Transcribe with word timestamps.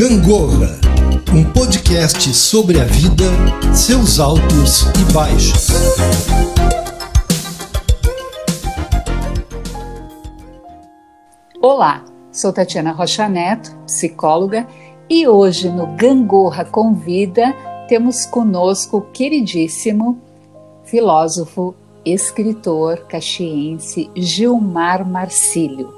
Gangorra, 0.00 0.80
um 1.30 1.44
podcast 1.52 2.32
sobre 2.32 2.80
a 2.80 2.84
vida, 2.84 3.26
seus 3.74 4.18
altos 4.18 4.84
e 4.98 5.12
baixos. 5.12 5.68
Olá, 11.60 12.02
sou 12.32 12.50
Tatiana 12.50 12.92
Rocha 12.92 13.28
Neto, 13.28 13.76
psicóloga, 13.84 14.66
e 15.06 15.28
hoje 15.28 15.68
no 15.68 15.88
Gangorra 15.88 16.64
Convida 16.64 17.54
temos 17.86 18.24
conosco 18.24 18.96
o 18.96 19.02
queridíssimo 19.02 20.18
filósofo, 20.82 21.74
escritor 22.06 23.04
caxiense 23.06 24.10
Gilmar 24.16 25.06
Marcílio. 25.06 25.92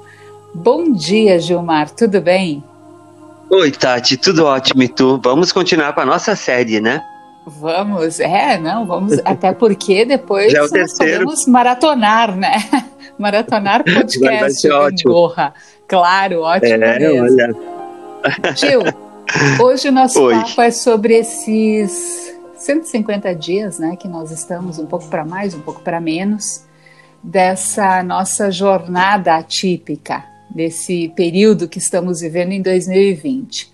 Bom 0.53 0.91
dia, 0.91 1.39
Gilmar, 1.39 1.89
tudo 1.89 2.19
bem? 2.19 2.61
Oi, 3.53 3.69
Tati, 3.69 4.17
tudo 4.17 4.45
ótimo 4.45 4.81
e 4.81 4.87
tu? 4.87 5.21
Vamos 5.23 5.51
continuar 5.51 5.93
com 5.93 6.01
a 6.01 6.05
nossa 6.07 6.35
série, 6.35 6.81
né? 6.81 7.05
Vamos, 7.45 8.19
é, 8.19 8.57
não, 8.57 8.83
vamos, 8.83 9.19
até 9.23 9.53
porque 9.53 10.03
depois 10.05 10.51
Já 10.51 10.57
é 10.57 10.61
o 10.63 10.69
terceiro. 10.69 11.19
podemos 11.19 11.45
maratonar, 11.45 12.35
né? 12.35 12.55
Maratonar 13.19 13.83
podcast 13.83 14.19
Vai- 14.19 14.49
ser 14.49 14.71
ótimo. 14.71 15.13
Gangorra. 15.13 15.53
Claro, 15.87 16.41
ótimo 16.41 16.83
é, 16.83 16.99
mesmo. 16.99 17.23
olha. 17.25 17.55
Gil, 18.55 18.81
hoje 19.63 19.89
o 19.89 19.91
nosso 19.91 20.19
Oi. 20.19 20.33
papo 20.33 20.59
é 20.59 20.71
sobre 20.71 21.13
esses 21.13 22.35
150 22.55 23.35
dias, 23.35 23.77
né, 23.77 23.95
que 23.95 24.07
nós 24.07 24.31
estamos 24.31 24.79
um 24.79 24.87
pouco 24.87 25.05
para 25.09 25.23
mais, 25.23 25.53
um 25.53 25.61
pouco 25.61 25.81
para 25.81 26.01
menos, 26.01 26.63
dessa 27.21 28.01
nossa 28.01 28.49
jornada 28.49 29.35
atípica, 29.35 30.23
desse 30.53 31.09
período 31.15 31.67
que 31.67 31.79
estamos 31.79 32.21
vivendo 32.21 32.51
em 32.51 32.61
2020. 32.61 33.71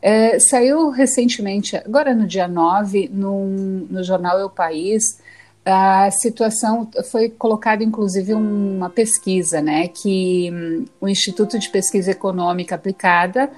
É, 0.00 0.38
saiu 0.38 0.90
recentemente, 0.90 1.76
agora 1.76 2.14
no 2.14 2.26
dia 2.26 2.48
9, 2.48 3.08
num- 3.12 3.86
no 3.88 4.02
jornal 4.02 4.38
El 4.40 4.50
País, 4.50 5.20
a 5.64 6.10
situação 6.10 6.90
foi 7.10 7.28
colocada 7.28 7.84
inclusive 7.84 8.34
uma 8.34 8.90
pesquisa, 8.90 9.60
né, 9.60 9.86
que 9.86 10.50
hum, 10.52 10.84
o 11.00 11.08
Instituto 11.08 11.56
de 11.58 11.68
Pesquisa 11.70 12.10
Econômica 12.10 12.74
Aplicada 12.74 13.48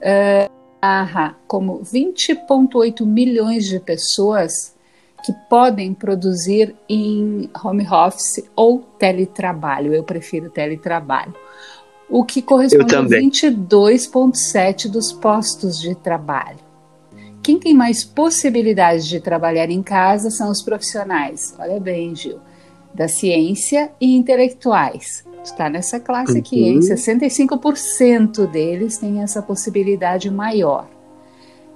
eh, 0.00 0.50
narra 0.82 1.36
como 1.46 1.80
20,8 1.84 3.06
milhões 3.06 3.66
de 3.66 3.78
pessoas 3.78 4.74
que 5.24 5.32
podem 5.48 5.94
produzir 5.94 6.74
em 6.88 7.48
home 7.64 7.86
office 7.88 8.42
ou 8.56 8.80
teletrabalho. 8.98 9.94
Eu 9.94 10.02
prefiro 10.02 10.50
teletrabalho. 10.50 11.32
O 12.12 12.24
que 12.24 12.42
corresponde 12.42 12.94
a 12.94 12.98
também. 12.98 13.30
22,7 13.30 14.86
dos 14.90 15.14
postos 15.14 15.80
de 15.80 15.94
trabalho. 15.94 16.58
Quem 17.42 17.58
tem 17.58 17.72
mais 17.72 18.04
possibilidades 18.04 19.08
de 19.08 19.18
trabalhar 19.18 19.70
em 19.70 19.82
casa 19.82 20.30
são 20.30 20.50
os 20.50 20.60
profissionais, 20.60 21.54
olha 21.58 21.80
bem, 21.80 22.14
Gil, 22.14 22.38
da 22.94 23.08
ciência 23.08 23.90
e 23.98 24.14
intelectuais. 24.14 25.24
Está 25.42 25.70
nessa 25.70 25.98
classe 25.98 26.38
aqui, 26.38 26.62
hein? 26.62 26.74
Uhum. 26.74 26.80
65% 26.80 28.46
deles 28.46 28.98
têm 28.98 29.22
essa 29.22 29.40
possibilidade 29.40 30.30
maior. 30.30 30.86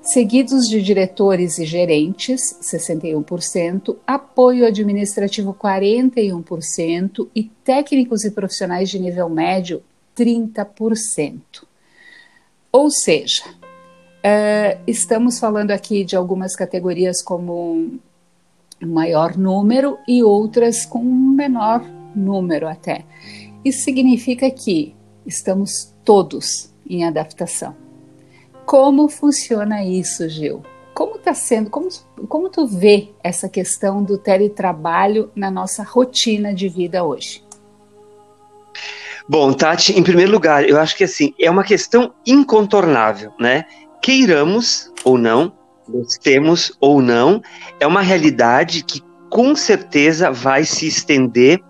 Seguidos 0.02 0.68
de 0.68 0.82
diretores 0.82 1.58
e 1.58 1.64
gerentes, 1.64 2.58
61%, 2.62 3.96
apoio 4.06 4.66
administrativo, 4.66 5.52
41%, 5.52 7.26
e 7.34 7.44
técnicos 7.64 8.24
e 8.24 8.30
profissionais 8.30 8.88
de 8.88 9.00
nível 9.00 9.28
médio, 9.28 9.82
30%. 10.16 11.66
Ou 12.72 12.90
seja, 12.90 13.44
eh, 14.22 14.78
estamos 14.86 15.38
falando 15.38 15.70
aqui 15.70 16.04
de 16.04 16.16
algumas 16.16 16.56
categorias 16.56 17.22
como 17.22 17.98
um 18.82 18.86
maior 18.86 19.36
número 19.36 19.98
e 20.06 20.22
outras 20.22 20.84
com 20.84 20.98
um 20.98 21.30
menor 21.30 21.84
número 22.14 22.66
até. 22.66 23.04
Isso 23.64 23.84
significa 23.84 24.50
que 24.50 24.94
estamos 25.26 25.94
todos 26.04 26.70
em 26.88 27.04
adaptação. 27.04 27.74
Como 28.64 29.08
funciona 29.08 29.84
isso, 29.84 30.28
Gil? 30.28 30.62
Como 30.94 31.16
está 31.16 31.34
sendo? 31.34 31.70
Como, 31.70 31.88
como 32.28 32.48
tu 32.48 32.66
vê 32.66 33.10
essa 33.22 33.48
questão 33.48 34.02
do 34.02 34.18
teletrabalho 34.18 35.30
na 35.36 35.50
nossa 35.50 35.82
rotina 35.82 36.54
de 36.54 36.68
vida 36.68 37.04
hoje? 37.04 37.45
Bom, 39.28 39.52
Tati, 39.52 39.98
em 39.98 40.02
primeiro 40.02 40.30
lugar, 40.30 40.68
eu 40.68 40.78
acho 40.78 40.96
que 40.96 41.04
assim, 41.04 41.34
é 41.38 41.50
uma 41.50 41.64
questão 41.64 42.12
incontornável, 42.24 43.32
né? 43.40 43.64
Queiramos 44.00 44.92
ou 45.04 45.18
não, 45.18 45.52
gostemos 45.88 46.72
ou 46.80 47.02
não, 47.02 47.42
é 47.80 47.86
uma 47.86 48.02
realidade 48.02 48.84
que 48.84 49.02
com 49.28 49.56
certeza 49.56 50.30
vai 50.30 50.64
se 50.64 50.86
estender 50.86 51.60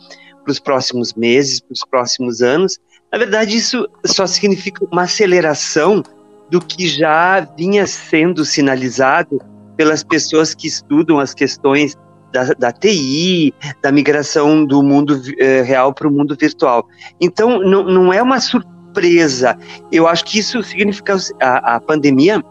para 0.44 0.52
os 0.52 0.60
próximos 0.60 1.14
meses, 1.14 1.60
para 1.60 1.72
os 1.72 1.84
próximos 1.88 2.42
anos. 2.42 2.78
Na 3.10 3.18
verdade, 3.18 3.56
isso 3.56 3.88
só 4.04 4.26
significa 4.26 4.84
uma 4.90 5.02
aceleração 5.02 6.02
do 6.50 6.60
que 6.60 6.86
já 6.86 7.40
vinha 7.40 7.86
sendo 7.86 8.44
sinalizado 8.44 9.40
pelas 9.76 10.04
pessoas 10.04 10.54
que 10.54 10.66
estudam 10.66 11.18
as 11.18 11.34
questões 11.34 11.96
da, 12.36 12.52
da 12.54 12.72
TI, 12.72 13.54
da 13.82 13.90
migração 13.90 14.64
do 14.64 14.82
mundo 14.82 15.20
eh, 15.38 15.62
real 15.62 15.94
para 15.94 16.06
o 16.06 16.10
mundo 16.10 16.36
virtual. 16.38 16.86
Então, 17.20 17.60
não, 17.60 17.84
não 17.84 18.12
é 18.12 18.20
uma 18.20 18.38
surpresa. 18.40 19.56
Eu 19.90 20.06
acho 20.06 20.24
que 20.24 20.38
isso 20.38 20.62
significa. 20.62 21.16
A, 21.40 21.76
a 21.76 21.80
pandemia 21.80 22.44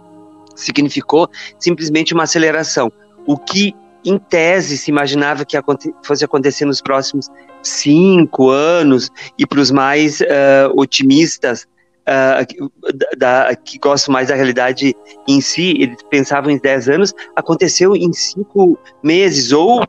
significou 0.56 1.29
simplesmente 1.59 2.13
uma 2.13 2.23
aceleração. 2.23 2.91
O 3.28 3.38
que, 3.38 3.75
em 4.03 4.18
tese, 4.18 4.78
se 4.78 4.90
imaginava 4.90 5.46
que 5.46 5.57
aconte 5.57 5.94
fosse 6.03 6.25
acontecer 6.25 6.66
nos 6.66 6.81
próximos 6.81 7.29
cinco 7.62 8.50
anos, 8.50 9.12
e 9.38 9.46
para 9.46 9.59
os 9.59 9.72
mais 9.72 10.22
eh, 10.22 10.69
otimistas, 10.75 11.67
que- 12.48 12.58
da, 13.18 13.56
que 13.56 13.80
gostam 13.80 14.14
mais 14.14 14.28
da 14.28 14.36
realidade 14.36 14.96
em 15.28 15.42
si, 15.42 15.76
eles 15.80 15.98
pensavam 16.10 16.52
em 16.52 16.58
10 16.58 16.88
anos, 16.88 17.14
aconteceu 17.36 17.96
em 17.96 18.14
cinco 18.14 18.78
meses 19.04 19.52
ou 19.52 19.84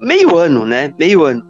meio 0.00 0.36
ano, 0.36 0.64
né? 0.64 0.94
Meio 0.98 1.24
ano. 1.24 1.46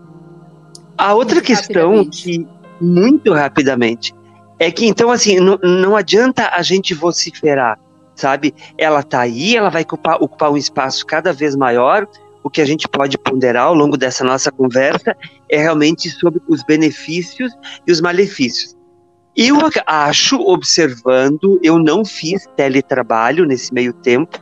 A 0.96 1.14
outra 1.14 1.36
Muito 1.36 1.46
questão 1.46 2.04
que 2.10 2.46
muito 2.80 3.32
rapidamente 3.32 4.14
é 4.58 4.70
que 4.70 4.86
então 4.86 5.10
assim 5.10 5.38
não, 5.38 5.56
não 5.62 5.96
adianta 5.96 6.48
a 6.52 6.62
gente 6.62 6.94
vociferar, 6.94 7.78
sabe? 8.14 8.52
Ela 8.76 9.02
tá 9.02 9.20
aí, 9.20 9.56
ela 9.56 9.70
vai 9.70 9.82
ocupar, 9.82 10.16
ocupar 10.20 10.50
um 10.50 10.56
espaço 10.56 11.06
cada 11.06 11.32
vez 11.32 11.54
maior. 11.54 12.06
O 12.42 12.50
que 12.50 12.60
a 12.60 12.64
gente 12.64 12.88
pode 12.88 13.18
ponderar 13.18 13.64
ao 13.64 13.74
longo 13.74 13.96
dessa 13.96 14.24
nossa 14.24 14.50
conversa 14.50 15.16
é 15.50 15.58
realmente 15.58 16.08
sobre 16.08 16.40
os 16.48 16.62
benefícios 16.64 17.52
e 17.86 17.92
os 17.92 18.00
malefícios. 18.00 18.77
Eu 19.40 19.56
acho, 19.86 20.36
observando, 20.40 21.60
eu 21.62 21.78
não 21.78 22.04
fiz 22.04 22.44
teletrabalho 22.56 23.44
nesse 23.44 23.72
meio 23.72 23.92
tempo, 23.92 24.36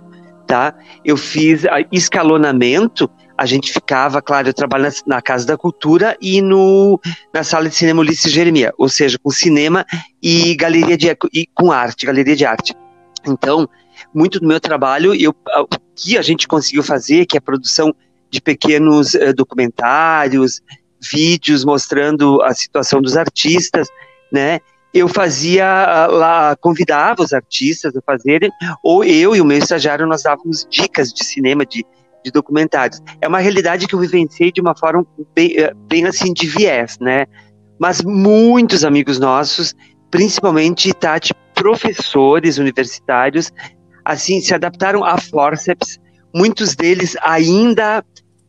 tá? 0.47 0.75
Eu 1.05 1.19
fiz 1.19 1.67
ah, 1.67 1.87
escalonamento. 1.93 3.07
A 3.37 3.45
gente 3.45 3.75
ficava, 3.75 4.23
claro, 4.23 4.49
eu 4.49 4.55
trabalho 4.55 4.89
na, 5.07 5.21
Casa 5.21 5.47
da 5.47 5.59
Cultura 5.59 6.17
e 6.19 6.41
no, 6.41 6.99
na 7.35 7.45
Sala 7.45 7.69
de 7.69 7.75
Cinema 7.75 8.01
Ulisses 8.01 8.33
Jeremia, 8.33 8.73
ou 8.79 8.89
seja, 8.89 9.19
com 9.23 9.29
cinema 9.29 9.85
e 10.23 10.57
galeria 10.57 10.97
de 10.97 11.15
e 11.31 11.47
com 11.55 11.71
arte, 11.71 12.07
galeria 12.07 12.35
de 12.35 12.47
arte. 12.47 12.75
Então, 13.27 13.69
muito 14.15 14.41
do 14.41 14.49
meu 14.49 14.59
trabalho, 14.59 15.15
eu, 15.15 15.37
o 15.59 15.67
que 15.95 16.17
a 16.17 16.23
gente 16.23 16.49
conseguiu 16.49 16.83
fazer, 16.83 17.27
que 17.27 17.37
é 17.37 17.39
a 17.39 17.43
produção 17.43 17.95
de 18.31 18.41
pequenos 18.41 19.15
eh, 19.15 19.35
documentários, 19.35 20.63
vídeos 21.13 21.67
mostrando 21.67 22.41
a 22.41 22.55
situação 22.55 23.03
dos 23.03 23.15
artistas, 23.15 23.89
né? 24.33 24.61
Eu 24.97 25.09
fazia 25.09 25.67
ah, 25.67 26.07
lá, 26.07 26.57
convidava 26.57 27.23
os 27.23 27.35
artistas 27.35 27.95
a 27.95 28.01
fazerem, 28.01 28.51
ou 28.83 29.05
eu 29.05 29.37
e 29.37 29.43
o 29.43 29.45
meu 29.45 29.59
estagiário 29.59 30.07
nós 30.07 30.23
dávamos 30.23 30.67
dicas 30.71 31.13
de 31.13 31.23
cinema, 31.23 31.67
de, 31.67 31.85
de 32.25 32.31
documentários. 32.31 33.03
É 33.21 33.29
uma 33.29 33.39
realidade 33.39 33.87
que 33.87 33.95
eu 33.95 33.99
vivenciei 33.99 34.51
de 34.51 34.59
uma 34.59 34.75
forma 34.75 35.07
bem, 35.35 35.55
eh, 35.59 35.71
bem 35.87 36.07
assim 36.07 36.33
de 36.33 36.47
viés, 36.47 36.97
né? 36.99 37.27
Mas 37.79 38.01
muitos 38.01 38.85
amigos 38.87 39.19
nossos, 39.19 39.75
principalmente 40.11 40.95
Tati, 40.95 41.35
professores 41.55 42.57
universitários, 42.57 43.53
assim 44.03 44.41
se 44.41 44.55
adaptaram 44.55 45.05
a 45.05 45.19
forceps. 45.19 45.99
Muitos 46.35 46.75
deles 46.75 47.19
ainda 47.21 48.03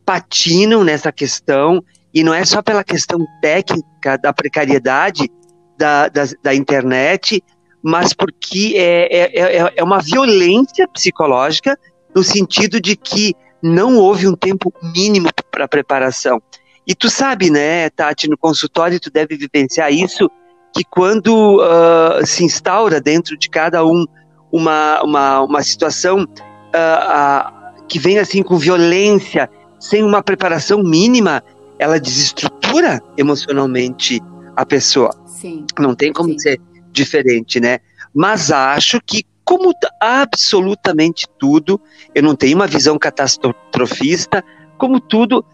patinam 0.06 0.82
nessa 0.82 1.12
questão 1.12 1.84
e 2.14 2.24
não 2.24 2.34
é 2.34 2.46
só 2.46 2.62
pela 2.62 2.86
questão 2.86 3.20
técnica 3.42 4.18
da 4.18 4.32
precariedade 4.32 5.30
da, 5.78 6.08
da, 6.08 6.24
da 6.44 6.56
internet, 6.56 7.44
mas 7.82 8.14
porque 8.14 8.74
é, 8.76 9.08
é, 9.16 9.58
é, 9.58 9.74
é 9.76 9.84
uma 9.84 10.00
violência 10.00 10.88
psicológica 10.88 11.78
no 12.16 12.24
sentido 12.24 12.82
de 12.82 12.96
que 12.96 13.36
não 13.62 13.98
houve 13.98 14.28
um 14.28 14.36
tempo 14.36 14.74
mínimo 14.96 15.30
para 15.52 15.68
preparação. 15.68 16.42
E 16.86 16.96
tu 16.96 17.10
sabe, 17.10 17.50
né, 17.50 17.90
Tati, 17.90 18.30
no 18.30 18.38
consultório 18.38 19.00
tu 19.00 19.12
deve 19.12 19.36
vivenciar 19.36 19.92
isso, 19.92 20.30
que 20.74 20.84
quando 20.90 21.58
uh, 21.58 22.26
se 22.26 22.44
instaura 22.44 23.02
dentro 23.02 23.38
de 23.38 23.50
cada 23.50 23.86
um 23.86 24.06
uma, 24.52 25.02
uma, 25.04 25.42
uma 25.42 25.64
situação 25.64 26.24
uh, 26.24 26.24
uh, 26.24 27.84
que 27.88 28.00
vem 28.00 28.20
assim 28.20 28.42
com 28.42 28.58
violência, 28.58 29.50
sem 29.80 30.04
uma 30.04 30.24
preparação 30.24 30.82
mínima, 30.82 31.44
ela 31.78 32.00
desestrutura 32.00 33.02
emocionalmente 33.18 34.22
a 34.56 34.66
pessoa. 34.66 35.12
Sim. 35.38 35.68
Não 35.78 35.94
tem 35.94 36.12
como 36.12 36.30
Sim. 36.32 36.40
ser 36.40 36.62
diferente, 36.92 37.60
né? 37.60 37.78
Mas 38.12 38.52
acho 38.52 39.00
que, 39.06 39.24
como 39.46 39.72
absolutamente 40.02 41.28
tudo, 41.38 41.80
eu 42.16 42.24
não 42.24 42.36
tenho 42.36 42.56
uma 42.56 42.66
visão 42.66 42.98
catastrofista, 42.98 44.44
como 44.80 45.00
tudo 45.00 45.46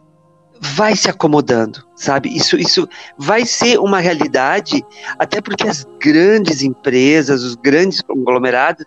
vai 0.61 0.95
se 0.95 1.09
acomodando, 1.09 1.85
sabe? 1.97 2.33
Isso, 2.33 2.55
isso 2.55 2.87
vai 3.17 3.45
ser 3.45 3.77
uma 3.77 3.99
realidade, 3.99 4.81
até 5.19 5.41
porque 5.41 5.67
as 5.67 5.85
grandes 5.99 6.63
empresas, 6.63 7.43
os 7.43 7.55
grandes 7.55 7.99
conglomerados, 8.01 8.85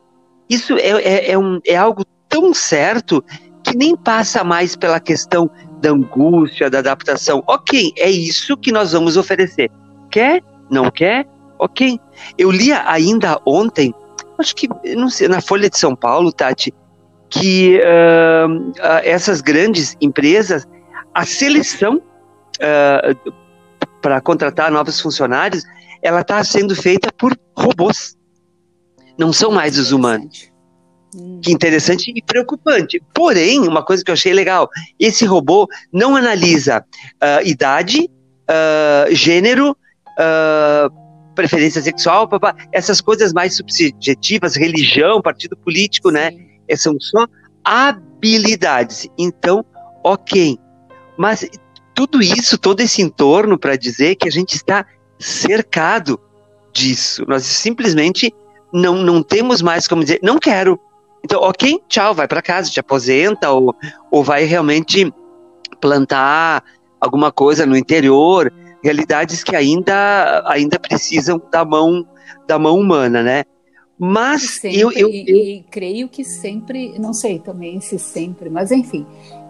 isso 0.49 0.79
é, 0.79 0.93
é, 1.03 1.31
é, 1.33 1.39
um, 1.39 1.61
é 1.67 1.77
algo 1.77 2.07
tão 2.27 2.55
certo 2.55 3.23
que 3.63 3.77
nem 3.77 3.95
passa 3.95 4.43
mais 4.43 4.75
pela 4.75 4.99
questão 4.99 5.51
da 5.83 5.91
angústia, 5.91 6.71
da 6.71 6.79
adaptação. 6.79 7.43
Ok, 7.47 7.93
é 7.99 8.11
isso 8.11 8.57
que 8.57 8.73
nós 8.73 8.93
vamos 8.93 9.19
oferecer. 9.19 9.71
Quer? 10.11 10.43
Não 10.71 10.91
quer? 10.91 11.27
Ok. 11.59 11.99
Eu 12.37 12.51
li 12.51 12.73
ainda 12.73 13.41
ontem, 13.47 13.95
acho 14.39 14.55
que, 14.55 14.69
não 14.97 15.09
sei, 15.09 15.29
na 15.29 15.41
Folha 15.41 15.71
de 15.71 15.79
São 15.79 15.95
Paulo, 15.95 16.33
Tati, 16.33 16.73
que 17.29 17.81
uh, 17.81 18.73
essas 19.03 19.41
grandes 19.41 19.97
empresas, 20.01 20.67
a 21.15 21.25
seleção 21.25 21.97
uh, 21.97 23.33
para 24.01 24.21
contratar 24.21 24.71
novos 24.71 25.01
funcionários, 25.01 25.65
ela 26.03 26.21
está 26.21 26.43
sendo 26.45 26.75
feita 26.77 27.11
por 27.13 27.37
robôs. 27.57 28.17
Não 29.19 29.33
são 29.33 29.51
mais 29.51 29.79
os 29.79 29.93
humanos. 29.93 30.53
Hum. 31.15 31.41
Que 31.43 31.53
interessante 31.53 32.13
e 32.15 32.23
preocupante. 32.23 33.03
Porém, 33.15 33.61
uma 33.61 33.83
coisa 33.83 34.05
que 34.05 34.11
eu 34.11 34.15
achei 34.15 34.33
legal: 34.33 34.69
esse 35.01 35.25
robô 35.25 35.67
não 35.93 36.15
analisa 36.15 36.85
uh, 37.15 37.47
idade, 37.47 38.09
uh, 38.49 39.15
gênero, 39.15 39.77
uh, 40.19 40.93
preferência 41.35 41.83
sexual, 41.83 42.29
papá, 42.29 42.55
essas 42.73 43.01
coisas 43.01 43.33
mais 43.33 43.57
subjetivas, 43.57 44.57
religião, 44.57 45.21
partido 45.21 45.57
político, 45.57 46.11
né? 46.11 46.31
Né? 46.69 46.77
São 46.77 46.99
só 47.01 47.27
habilidades. 47.65 49.09
Então, 49.19 49.65
ok. 50.03 50.59
Mas 51.17 51.49
tudo 51.95 52.23
isso, 52.23 52.59
todo 52.59 52.81
esse 52.81 53.03
entorno 53.03 53.59
para 53.59 53.77
dizer 53.77 54.17
que 54.17 54.29
a 54.29 54.31
gente 54.33 54.55
está 54.55 54.85
cercado 55.19 56.21
disso. 56.73 57.25
Nós 57.27 57.45
simplesmente 57.45 58.33
não, 58.73 58.97
não 58.97 59.23
temos 59.23 59.63
mais 59.63 59.89
como 59.89 60.03
dizer, 60.03 60.21
não 60.23 60.39
quero, 60.39 60.79
então, 61.27 61.41
ok, 61.41 61.83
tchau, 61.89 62.15
vai 62.15 62.29
para 62.29 62.41
casa, 62.41 62.71
te 62.71 62.79
aposenta 62.79 63.51
ou, 63.51 63.75
ou 64.13 64.23
vai 64.23 64.45
realmente 64.45 65.13
plantar 65.81 66.63
alguma 67.01 67.33
coisa 67.33 67.67
no 67.67 67.77
interior, 67.77 68.53
realidades 68.87 69.43
que 69.43 69.55
ainda 69.57 70.43
ainda 70.47 70.79
precisam 70.79 71.41
da 71.51 71.65
mão 71.65 72.07
da 72.47 72.59
mão 72.59 72.79
humana, 72.79 73.23
né? 73.23 73.45
Mas 73.99 74.43
sempre, 74.61 74.79
eu, 74.79 74.93
eu, 74.93 75.09
eu... 75.09 75.11
E, 75.11 75.59
e, 75.59 75.63
creio 75.71 76.09
que 76.09 76.23
sempre, 76.23 76.99
não 76.99 77.13
sei 77.13 77.39
também 77.39 77.81
se 77.81 77.99
sempre, 77.99 78.51
mas 78.51 78.71
enfim, 78.71 79.07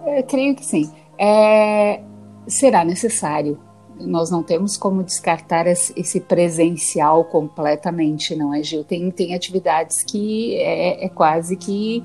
é, 0.06 0.22
creio 0.22 0.54
que 0.54 0.64
sim. 0.64 0.90
É, 1.18 2.00
será 2.46 2.84
necessário 2.84 3.58
nós 3.98 4.30
não 4.30 4.42
temos 4.42 4.76
como 4.76 5.02
descartar 5.02 5.66
esse 5.66 6.20
presencial 6.20 7.24
completamente, 7.24 8.36
não 8.36 8.52
é, 8.52 8.62
Gil? 8.62 8.84
Tem, 8.84 9.10
tem 9.10 9.34
atividades 9.34 10.02
que 10.02 10.54
é, 10.56 11.06
é 11.06 11.08
quase 11.08 11.56
que 11.56 12.04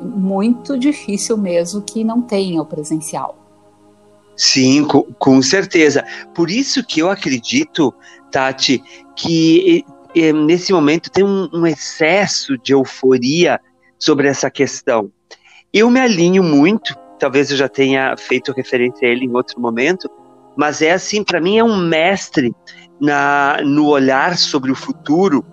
muito 0.00 0.78
difícil 0.78 1.36
mesmo 1.36 1.82
que 1.82 2.04
não 2.04 2.22
tenha 2.22 2.62
o 2.62 2.66
presencial. 2.66 3.41
Sim, 4.36 4.84
com, 4.84 5.02
com 5.18 5.42
certeza. 5.42 6.04
Por 6.34 6.50
isso 6.50 6.84
que 6.84 7.00
eu 7.00 7.10
acredito, 7.10 7.94
Tati, 8.30 8.82
que 9.16 9.84
nesse 10.34 10.72
momento 10.72 11.10
tem 11.10 11.24
um, 11.24 11.48
um 11.52 11.66
excesso 11.66 12.58
de 12.58 12.72
euforia 12.72 13.60
sobre 13.98 14.28
essa 14.28 14.50
questão. 14.50 15.10
Eu 15.72 15.88
me 15.90 16.00
alinho 16.00 16.42
muito, 16.42 16.94
talvez 17.18 17.50
eu 17.50 17.56
já 17.56 17.68
tenha 17.68 18.16
feito 18.16 18.52
referência 18.52 19.08
a 19.08 19.10
ele 19.10 19.24
em 19.24 19.34
outro 19.34 19.60
momento, 19.60 20.10
mas 20.56 20.82
é 20.82 20.92
assim, 20.92 21.24
para 21.24 21.40
mim 21.40 21.56
é 21.56 21.64
um 21.64 21.76
mestre 21.76 22.54
na, 23.00 23.58
no 23.64 23.86
olhar 23.88 24.36
sobre 24.36 24.70
o 24.70 24.74
futuro, 24.74 25.44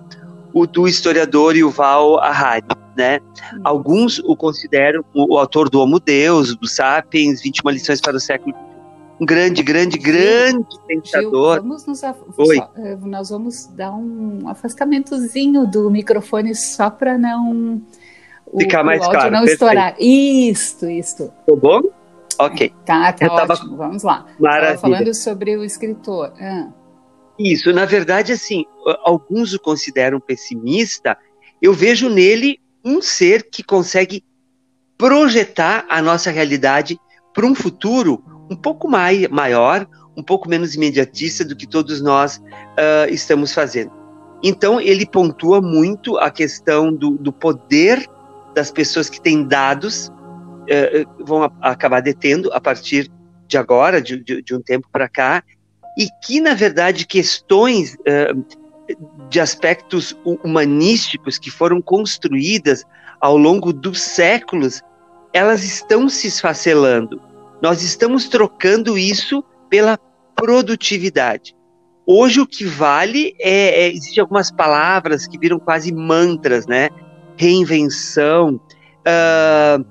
o 0.53 0.65
do 0.65 0.87
historiador 0.87 1.55
Yuval 1.55 2.19
Harari, 2.19 2.65
né? 2.97 3.19
Alguns 3.63 4.19
o 4.19 4.35
consideram 4.35 5.05
o, 5.13 5.35
o 5.35 5.37
autor 5.37 5.69
do 5.69 5.79
Homo 5.79 5.99
Deus, 5.99 6.55
do 6.55 6.67
Sapiens, 6.67 7.41
21 7.41 7.69
lições 7.69 8.01
para 8.01 8.17
o 8.17 8.19
século 8.19 8.53
um 9.19 9.25
grande, 9.25 9.62
grande, 9.62 9.98
grande 9.98 10.80
pensador. 10.88 11.56
Gil, 11.56 11.63
vamos 11.63 11.86
nos 11.86 12.01
Oi. 12.38 12.57
Eh, 12.77 12.98
nós 13.01 13.30
vamos 13.30 13.66
dar 13.68 13.92
um 13.92 14.48
afastamentozinho 14.48 15.68
do 15.68 15.92
microfone 15.92 16.56
só 16.56 16.89
para 16.89 17.18
não 17.18 17.81
ficar 18.57 18.83
mais 18.83 19.06
o 19.06 19.10
claro. 19.10 19.31
não 19.31 19.39
perfeito. 19.39 19.54
estourar. 19.54 19.95
Isso, 20.00 20.89
isso. 20.89 21.31
Tá 21.45 21.56
bom? 21.56 21.81
Ok. 22.39 22.74
Tá, 22.86 23.12
tá 23.12 23.27
ótimo. 23.44 23.75
Vamos 23.75 24.04
lá. 24.04 24.25
Maravilha. 24.39 24.77
falando 24.77 25.13
sobre 25.13 25.57
o 25.57 25.63
escritor. 25.65 26.31
Ah. 26.39 26.69
Isso, 27.38 27.74
na 27.74 27.86
verdade, 27.86 28.31
assim, 28.31 28.65
alguns 29.04 29.54
o 29.54 29.60
consideram 29.60 30.19
pessimista. 30.19 31.18
Eu 31.62 31.74
vejo 31.74 32.10
nele 32.10 32.60
um 32.83 33.01
ser 33.01 33.50
que 33.50 33.62
consegue 33.63 34.24
projetar 34.98 35.86
a 35.89 36.01
nossa 36.01 36.31
realidade 36.31 36.98
para 37.33 37.45
um 37.45 37.56
futuro 37.56 38.24
um 38.50 38.56
pouco 38.56 38.88
mais, 38.88 39.28
maior, 39.30 39.88
um 40.18 40.24
pouco 40.24 40.50
menos 40.50 40.75
imediatista 40.75 41.46
do 41.46 41.56
que 41.56 41.68
todos 41.68 42.01
nós 42.01 42.38
uh, 42.38 43.10
estamos 43.10 43.54
fazendo. 43.54 43.92
Então, 44.44 44.80
ele 44.80 45.06
pontua 45.06 45.62
muito 45.62 46.18
a 46.18 46.30
questão 46.30 46.94
do, 46.94 47.12
do 47.12 47.31
poder 47.31 48.06
das 48.56 48.72
pessoas 48.72 49.10
que 49.10 49.22
têm 49.22 49.44
dados 49.44 50.07
uh, 50.10 51.25
vão 51.25 51.44
a, 51.44 51.51
acabar 51.62 52.01
detendo 52.01 52.51
a 52.54 52.60
partir 52.60 53.12
de 53.48 53.57
agora, 53.57 54.01
de, 54.01 54.18
de, 54.22 54.42
de 54.42 54.56
um 54.56 54.62
tempo 54.62 54.88
para 54.92 55.07
cá, 55.07 55.44
e 55.98 56.07
que, 56.25 56.40
na 56.40 56.54
verdade, 56.54 57.06
questões 57.06 57.96
uh, 57.96 58.46
de 59.30 59.40
aspectos 59.40 60.18
humanísticos 60.44 61.38
que 61.38 61.51
foram 61.51 61.82
construídas 61.82 62.84
ao 63.20 63.38
longo 63.38 63.72
dos 63.72 64.01
séculos, 64.01 64.82
elas 65.34 65.63
estão 65.63 66.10
se 66.10 66.27
esfacelando. 66.27 67.22
Nós 67.62 67.84
estamos 67.84 68.28
trocando 68.28 68.98
isso 68.98 69.44
pela 69.70 69.98
produtividade. 70.36 71.56
Hoje 72.06 72.39
o 72.39 72.48
que 72.48 72.66
vale 72.66 73.36
é, 73.39 73.84
é 73.84 73.92
existem 73.92 74.22
algumas 74.22 74.50
palavras 74.50 75.28
que 75.28 75.38
viram 75.38 75.60
quase 75.60 75.94
mantras, 75.94 76.66
né? 76.66 76.89
Reinvenção, 77.38 78.56
uh, 78.56 79.86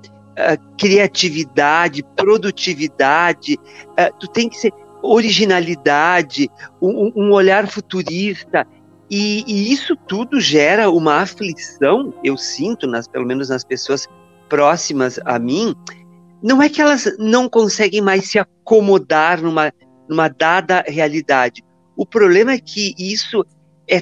criatividade, 0.77 2.03
produtividade, 2.15 3.55
uh, 3.55 4.13
tu 4.19 4.27
tem 4.27 4.49
que 4.49 4.57
ser 4.57 4.73
originalidade, 5.01 6.49
um, 6.81 7.11
um 7.15 7.31
olhar 7.31 7.67
futurista. 7.67 8.67
E, 9.09 9.43
e, 9.47 9.71
isso 9.71 9.95
tudo 9.95 10.39
gera 10.39 10.89
uma 10.89 11.21
aflição, 11.21 12.13
eu 12.23 12.37
sinto, 12.37 12.85
nas, 12.85 13.07
pelo 13.07 13.25
menos 13.25 13.49
nas 13.49 13.63
pessoas 13.63 14.07
próximas 14.47 15.19
a 15.25 15.39
mim. 15.39 15.73
Não 16.41 16.61
é 16.61 16.69
que 16.69 16.81
elas 16.81 17.05
não 17.17 17.49
conseguem 17.49 18.01
mais 18.01 18.29
se 18.29 18.39
acomodar 18.39 19.41
numa, 19.41 19.73
numa 20.07 20.27
dada 20.27 20.83
realidade. 20.87 21.63
O 21.95 22.05
problema 22.05 22.53
é 22.53 22.59
que 22.59 22.93
isso 22.97 23.45
é 23.87 24.01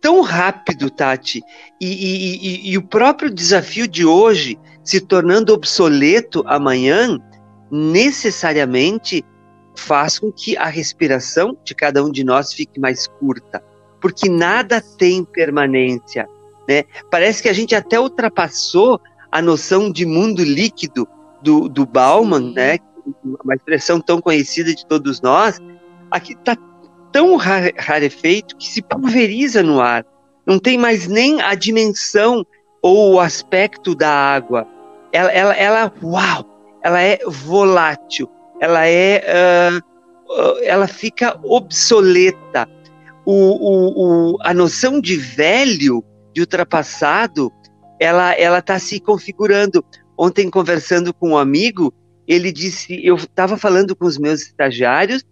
tão 0.00 0.22
rápido, 0.22 0.90
Tati, 0.90 1.42
e, 1.80 1.86
e, 1.86 2.36
e, 2.36 2.70
e 2.70 2.78
o 2.78 2.82
próprio 2.82 3.30
desafio 3.30 3.86
de 3.86 4.04
hoje 4.04 4.58
se 4.82 5.00
tornando 5.00 5.52
obsoleto 5.52 6.42
amanhã, 6.46 7.18
necessariamente 7.70 9.24
faz 9.76 10.18
com 10.18 10.30
que 10.30 10.56
a 10.56 10.66
respiração 10.66 11.56
de 11.64 11.74
cada 11.74 12.04
um 12.04 12.10
de 12.10 12.24
nós 12.24 12.52
fique 12.52 12.78
mais 12.78 13.06
curta, 13.06 13.62
porque 14.00 14.28
nada 14.28 14.82
tem 14.98 15.24
permanência, 15.24 16.28
né? 16.68 16.84
Parece 17.10 17.42
que 17.42 17.48
a 17.48 17.52
gente 17.52 17.74
até 17.74 17.98
ultrapassou 17.98 19.00
a 19.30 19.40
noção 19.40 19.90
de 19.90 20.04
mundo 20.04 20.44
líquido 20.44 21.08
do, 21.42 21.68
do 21.68 21.84
Bauman, 21.84 22.52
né? 22.52 22.78
Uma 23.24 23.54
expressão 23.54 24.00
tão 24.00 24.20
conhecida 24.20 24.74
de 24.74 24.86
todos 24.86 25.20
nós, 25.20 25.58
aqui 26.10 26.34
está 26.34 26.56
tão 27.10 27.36
rarefeito 27.36 28.56
que 28.56 28.66
se 28.66 28.80
pulveriza 28.82 29.62
no 29.62 29.80
ar. 29.80 30.04
Não 30.46 30.58
tem 30.58 30.78
mais 30.78 31.06
nem 31.06 31.40
a 31.42 31.54
dimensão 31.54 32.44
ou 32.80 33.14
o 33.14 33.20
aspecto 33.20 33.94
da 33.94 34.10
água. 34.10 34.66
Ela, 35.12 35.30
ela, 35.30 35.54
ela 35.54 35.92
uau, 36.02 36.44
ela 36.82 37.00
é 37.00 37.18
volátil, 37.26 38.28
ela 38.60 38.86
é, 38.86 39.22
uh, 40.28 40.58
ela 40.62 40.86
fica 40.88 41.38
obsoleta. 41.42 42.68
O, 43.24 43.32
o, 43.32 44.32
o, 44.32 44.38
a 44.42 44.52
noção 44.52 45.00
de 45.00 45.16
velho, 45.16 46.02
de 46.34 46.40
ultrapassado, 46.40 47.52
ela 48.00 48.32
ela 48.32 48.58
está 48.58 48.78
se 48.80 48.98
configurando. 48.98 49.84
Ontem 50.16 50.50
conversando 50.50 51.12
com 51.12 51.30
um 51.30 51.38
amigo, 51.38 51.92
ele 52.26 52.52
disse, 52.52 53.04
eu 53.04 53.16
estava 53.16 53.56
falando 53.56 53.96
com 53.96 54.04
os 54.04 54.18
meus 54.18 54.42
estagiários 54.42 55.24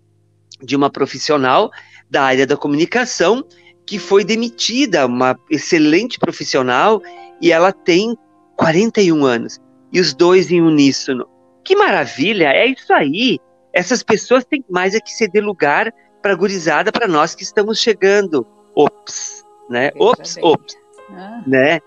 de 0.62 0.76
uma 0.76 0.90
profissional 0.90 1.70
da 2.10 2.22
área 2.22 2.46
da 2.46 2.56
comunicação 2.56 3.44
que 3.86 3.98
foi 3.98 4.24
demitida, 4.24 5.06
uma 5.06 5.38
excelente 5.50 6.18
profissional, 6.18 7.02
e 7.40 7.50
ela 7.50 7.72
tem 7.72 8.16
41 8.56 9.24
anos. 9.24 9.58
E 9.92 9.98
os 9.98 10.14
dois 10.14 10.50
em 10.50 10.60
uníssono. 10.60 11.26
Que 11.64 11.74
maravilha, 11.74 12.52
é 12.52 12.66
isso 12.66 12.92
aí. 12.92 13.38
Essas 13.72 14.02
pessoas 14.02 14.44
têm 14.44 14.64
mais 14.70 14.94
é 14.94 15.00
que 15.00 15.12
ceder 15.12 15.42
lugar 15.42 15.92
para 16.22 16.32
a 16.32 16.36
gurizada, 16.36 16.92
para 16.92 17.08
nós 17.08 17.34
que 17.34 17.42
estamos 17.42 17.80
chegando. 17.80 18.46
Ops, 18.74 19.44
né? 19.68 19.90
Ops, 19.96 20.36
ops, 20.40 20.76
ah. 21.10 21.42
né? 21.46 21.80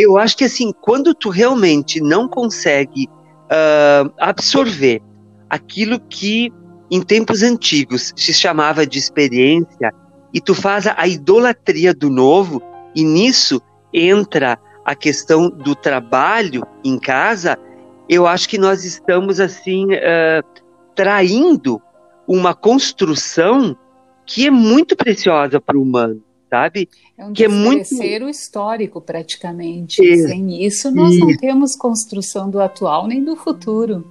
Eu 0.00 0.16
acho 0.16 0.34
que 0.34 0.44
assim, 0.44 0.72
quando 0.80 1.14
tu 1.14 1.28
realmente 1.28 2.00
não 2.00 2.26
consegue 2.26 3.06
uh, 3.06 4.10
absorver 4.18 5.02
aquilo 5.50 6.00
que 6.00 6.50
em 6.90 7.02
tempos 7.02 7.42
antigos 7.42 8.10
se 8.16 8.32
chamava 8.32 8.86
de 8.86 8.98
experiência, 8.98 9.92
e 10.32 10.40
tu 10.40 10.54
faz 10.54 10.86
a 10.86 11.06
idolatria 11.06 11.92
do 11.92 12.08
novo, 12.08 12.62
e 12.96 13.04
nisso 13.04 13.60
entra 13.92 14.58
a 14.86 14.94
questão 14.94 15.50
do 15.50 15.74
trabalho 15.74 16.66
em 16.82 16.98
casa, 16.98 17.58
eu 18.08 18.26
acho 18.26 18.48
que 18.48 18.56
nós 18.56 18.84
estamos 18.84 19.38
assim 19.38 19.84
uh, 19.92 20.62
traindo 20.94 21.80
uma 22.26 22.54
construção 22.54 23.76
que 24.24 24.46
é 24.46 24.50
muito 24.50 24.96
preciosa 24.96 25.60
para 25.60 25.76
o 25.76 25.82
humano, 25.82 26.22
sabe? 26.50 26.88
É 27.16 27.24
um 27.24 27.32
que 27.32 27.44
é 27.44 27.48
muito 27.48 27.94
histórico 28.28 29.00
praticamente. 29.00 30.06
É, 30.06 30.16
Sem 30.28 30.64
isso 30.64 30.90
nós 30.90 31.16
não 31.18 31.36
temos 31.36 31.76
construção 31.76 32.50
do 32.50 32.60
atual 32.60 33.06
nem 33.06 33.24
do 33.24 33.36
futuro. 33.36 34.04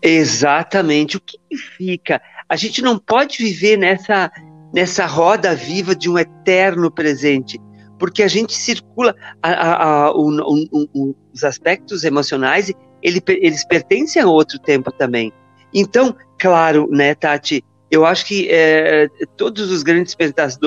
Exatamente. 0.00 1.16
O 1.16 1.20
que 1.20 1.38
fica? 1.76 2.22
A 2.48 2.56
gente 2.56 2.80
não 2.80 2.98
pode 2.98 3.38
viver 3.38 3.76
nessa 3.76 4.30
nessa 4.72 5.04
roda 5.04 5.54
viva 5.54 5.96
de 5.96 6.08
um 6.08 6.16
eterno 6.16 6.90
presente 6.92 7.60
porque 8.00 8.22
a 8.22 8.28
gente 8.28 8.56
circula 8.56 9.14
a, 9.42 9.50
a, 9.50 10.06
a, 10.06 10.12
os 10.14 11.44
aspectos 11.44 12.02
emocionais, 12.02 12.72
ele, 13.02 13.22
eles 13.28 13.62
pertencem 13.62 14.22
a 14.22 14.26
outro 14.26 14.58
tempo 14.58 14.90
também. 14.90 15.30
Então, 15.72 16.16
claro, 16.38 16.88
né, 16.90 17.14
Tati, 17.14 17.62
eu 17.90 18.06
acho 18.06 18.26
que 18.26 18.48
é, 18.50 19.08
todos 19.36 19.70
os 19.70 19.82
grandes 19.82 20.14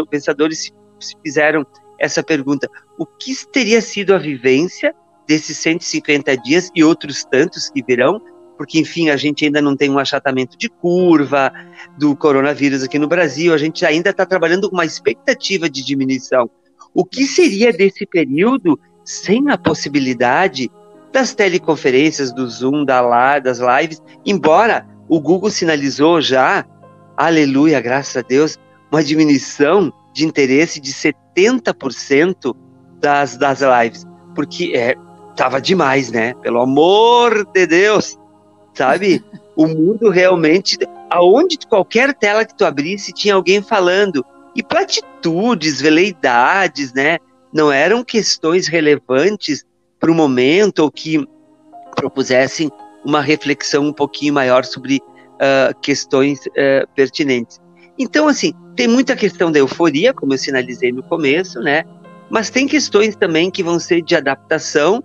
pensadores 0.10 0.60
se, 0.60 0.72
se 1.00 1.16
fizeram 1.24 1.66
essa 2.00 2.22
pergunta: 2.22 2.70
o 2.98 3.06
que 3.06 3.34
teria 3.52 3.82
sido 3.82 4.14
a 4.14 4.18
vivência 4.18 4.94
desses 5.28 5.58
150 5.58 6.36
dias 6.38 6.70
e 6.76 6.84
outros 6.84 7.24
tantos 7.24 7.70
que 7.70 7.84
virão? 7.84 8.22
Porque, 8.58 8.80
enfim, 8.80 9.10
a 9.10 9.18
gente 9.18 9.46
ainda 9.46 9.62
não 9.62 9.76
tem 9.76 9.90
um 9.90 9.98
achatamento 9.98 10.58
de 10.58 10.70
curva 10.70 11.52
do 11.98 12.16
coronavírus 12.16 12.84
aqui 12.84 13.00
no 13.00 13.08
Brasil, 13.08 13.54
a 13.54 13.58
gente 13.58 13.86
ainda 13.86 14.12
está 14.12 14.26
trabalhando 14.26 14.70
com 14.70 14.76
uma 14.76 14.86
expectativa 14.86 15.70
de 15.70 15.84
diminuição. 15.84 16.50
O 16.94 17.04
que 17.04 17.26
seria 17.26 17.74
desse 17.74 18.06
período 18.06 18.80
sem 19.04 19.50
a 19.50 19.58
possibilidade 19.58 20.70
das 21.12 21.34
teleconferências, 21.34 22.32
do 22.32 22.48
Zoom, 22.48 22.86
da 22.86 23.02
lá, 23.02 23.40
das 23.40 23.60
lives, 23.60 24.02
embora 24.26 24.88
o 25.08 25.20
Google 25.20 25.50
sinalizou 25.50 26.22
já, 26.22 26.66
aleluia, 27.18 27.80
graças 27.82 28.18
a 28.18 28.22
Deus, 28.22 28.58
uma 28.92 29.04
diminuição 29.04 29.92
de 30.14 30.26
interesse 30.26 30.80
de 30.80 30.92
70% 30.92 32.56
das, 33.00 33.38
das 33.38 33.60
lives, 33.62 34.06
porque 34.36 34.74
é, 34.76 34.96
tava 35.36 35.60
demais, 35.60 36.12
né? 36.12 36.34
Pelo 36.36 36.62
amor 36.62 37.46
de 37.54 37.66
Deus, 37.66 38.18
sabe? 38.74 39.24
o 39.56 39.68
mundo 39.68 40.10
realmente, 40.10 40.78
aonde 41.10 41.58
qualquer 41.68 42.14
tela 42.14 42.46
que 42.46 42.56
tu 42.56 42.66
abrisse 42.66 43.14
tinha 43.14 43.36
alguém 43.36 43.62
falando 43.62 44.26
e 44.56 44.64
platitudes, 44.64 45.82
veleidades, 45.82 46.94
né? 46.94 47.18
Não 47.52 47.72
eram 47.72 48.04
questões 48.04 48.68
relevantes 48.68 49.64
para 50.00 50.12
o 50.12 50.16
momento 50.16 50.80
ou 50.80 50.92
que 50.92 51.28
propusessem 51.96 52.72
uma 53.06 53.22
reflexão 53.22 53.86
um 53.86 53.94
pouquinho 53.94 54.34
maior 54.34 54.66
sobre 54.66 55.02
uh, 55.44 55.78
questões 55.82 56.40
uh, 56.48 56.88
pertinentes. 56.96 57.60
Então, 57.98 58.28
assim, 58.28 58.54
tem 58.76 58.88
muita 58.88 59.16
questão 59.16 59.52
da 59.52 59.60
euforia, 59.60 60.14
como 60.14 60.34
eu 60.34 60.38
sinalizei 60.38 60.92
no 60.92 61.04
começo, 61.04 61.60
né? 61.60 61.84
Mas 62.30 62.50
tem 62.50 62.68
questões 62.68 63.16
também 63.16 63.52
que 63.52 63.62
vão 63.62 63.80
ser 63.80 64.02
de 64.02 64.16
adaptação 64.16 65.04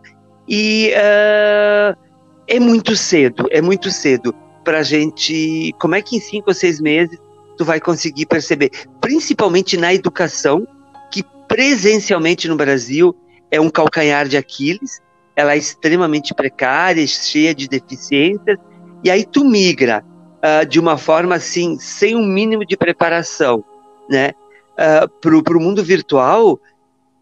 e 0.49 0.92
uh, 0.95 1.99
é 2.47 2.59
muito 2.59 2.97
cedo, 2.97 3.47
é 3.50 3.61
muito 3.61 3.90
cedo 3.90 4.35
para 4.64 4.78
a 4.78 4.83
gente. 4.83 5.75
Como 5.78 5.95
é 5.95 6.00
que 6.00 6.16
em 6.16 6.21
cinco 6.21 6.49
ou 6.49 6.54
seis 6.54 6.80
meses 6.80 7.18
tu 7.59 7.64
vai 7.64 7.80
conseguir 7.80 8.25
perceber, 8.25 8.71
principalmente 9.00 9.76
na 9.76 9.92
educação, 9.92 10.66
que 11.11 11.23
presencialmente 11.49 12.49
no 12.49 12.57
Brasil 12.57 13.14
é 13.50 13.61
um 13.61 13.68
calcanhar 13.68 14.28
de 14.28 14.37
Aquiles, 14.37 15.00
ela 15.35 15.54
é 15.54 15.59
extremamente 15.59 16.33
precária, 16.33 17.07
cheia 17.07 17.54
de 17.54 17.68
deficiências, 17.68 18.59
e 19.04 19.11
aí 19.11 19.25
tu 19.25 19.45
migra 19.45 20.04
uh, 20.38 20.66
de 20.66 20.78
uma 20.80 20.97
forma 20.97 21.35
assim, 21.35 21.78
sem 21.78 22.16
um 22.16 22.26
mínimo 22.26 22.64
de 22.64 22.76
preparação, 22.76 23.64
né? 24.09 24.33
Uh, 24.75 25.42
para 25.42 25.57
o 25.57 25.61
mundo 25.61 25.83
virtual, 25.83 26.61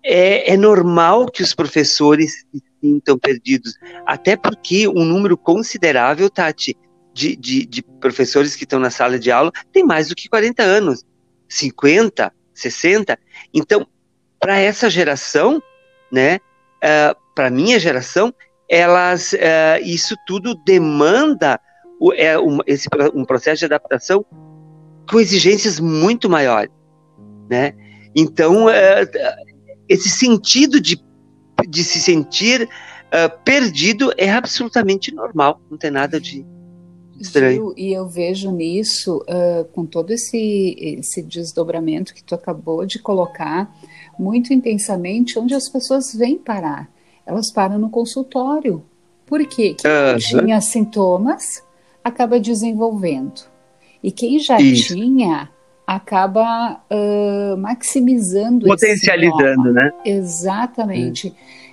é, 0.05 0.53
é, 0.53 0.57
normal 0.57 1.27
que 1.27 1.43
os 1.43 1.55
professores 1.55 2.45
se 2.53 2.63
sintam 2.81 3.19
perdidos, 3.19 3.75
até 4.07 4.37
porque 4.37 4.87
um 4.87 5.05
número 5.05 5.37
considerável, 5.37 6.31
Tati, 6.31 6.77
de, 7.13 7.35
de, 7.35 7.67
de 7.67 7.83
professores 7.83 8.55
que 8.55 8.65
estão 8.65 8.79
na 8.79 8.91
sala 8.91 9.19
de 9.19 9.31
aula 9.31 9.51
tem 9.73 9.83
mais 9.83 10.09
do 10.09 10.15
que 10.15 10.29
40 10.29 10.63
anos, 10.63 11.03
50, 11.49 12.31
60. 12.53 13.19
Então, 13.55 13.87
para 14.39 14.61
essa 14.61 14.91
geração, 14.91 15.63
né, 16.13 16.37
uh, 16.37 16.41
eh, 16.83 17.17
para 17.35 17.51
minha 17.51 17.81
geração, 17.81 18.35
elas, 18.69 19.33
uh, 19.33 19.83
isso 19.83 20.15
tudo 20.27 20.55
demanda 20.65 21.59
é, 22.17 22.39
um, 22.39 22.59
esse, 22.67 22.89
um 23.15 23.25
processo 23.25 23.61
de 23.61 23.67
adaptação 23.67 24.25
com 25.11 25.21
exigências 25.21 25.79
muito 25.79 26.29
maiores, 26.29 26.73
né? 27.49 27.75
Então, 28.15 28.67
uh, 28.67 28.71
esse 29.89 30.09
sentido 30.09 30.81
de, 30.81 31.01
de 31.69 31.85
se 31.85 32.01
sentir 32.01 32.69
perdido 33.45 34.13
é 34.19 34.31
absolutamente 34.31 35.15
normal, 35.15 35.61
não 35.71 35.79
tem 35.79 35.91
nada 35.91 36.21
de 36.21 36.45
Estranho. 37.21 37.55
Gil, 37.55 37.75
e 37.77 37.93
eu 37.93 38.07
vejo 38.07 38.51
nisso, 38.51 39.23
uh, 39.23 39.65
com 39.73 39.87
todo 39.87 40.11
esse, 40.11 40.77
esse 40.79 41.23
desdobramento 41.23 42.15
que 42.15 42.23
tu 42.23 42.35
acabou 42.35 42.85
de 42.85 42.99
colocar, 42.99 43.75
muito 44.19 44.53
intensamente, 44.53 45.39
onde 45.39 45.55
as 45.55 45.69
pessoas 45.69 46.13
vêm 46.15 46.37
parar. 46.37 46.91
Elas 47.25 47.51
param 47.51 47.79
no 47.79 47.91
consultório. 47.91 48.83
Por 49.25 49.45
quê? 49.47 49.75
Quem 49.75 49.91
uhum. 49.91 50.19
tinha 50.19 50.61
sintomas 50.61 51.63
acaba 52.07 52.39
desenvolvendo. 52.39 53.43
E 54.01 54.13
quem 54.13 54.39
já 54.39 54.61
Isso. 54.61 54.95
tinha 54.95 55.51
acaba 55.85 56.81
uh, 56.91 57.57
maximizando 57.57 58.67
potencializando, 58.67 59.73
né? 59.73 59.91
Exatamente. 60.05 61.29
Hum. 61.29 61.33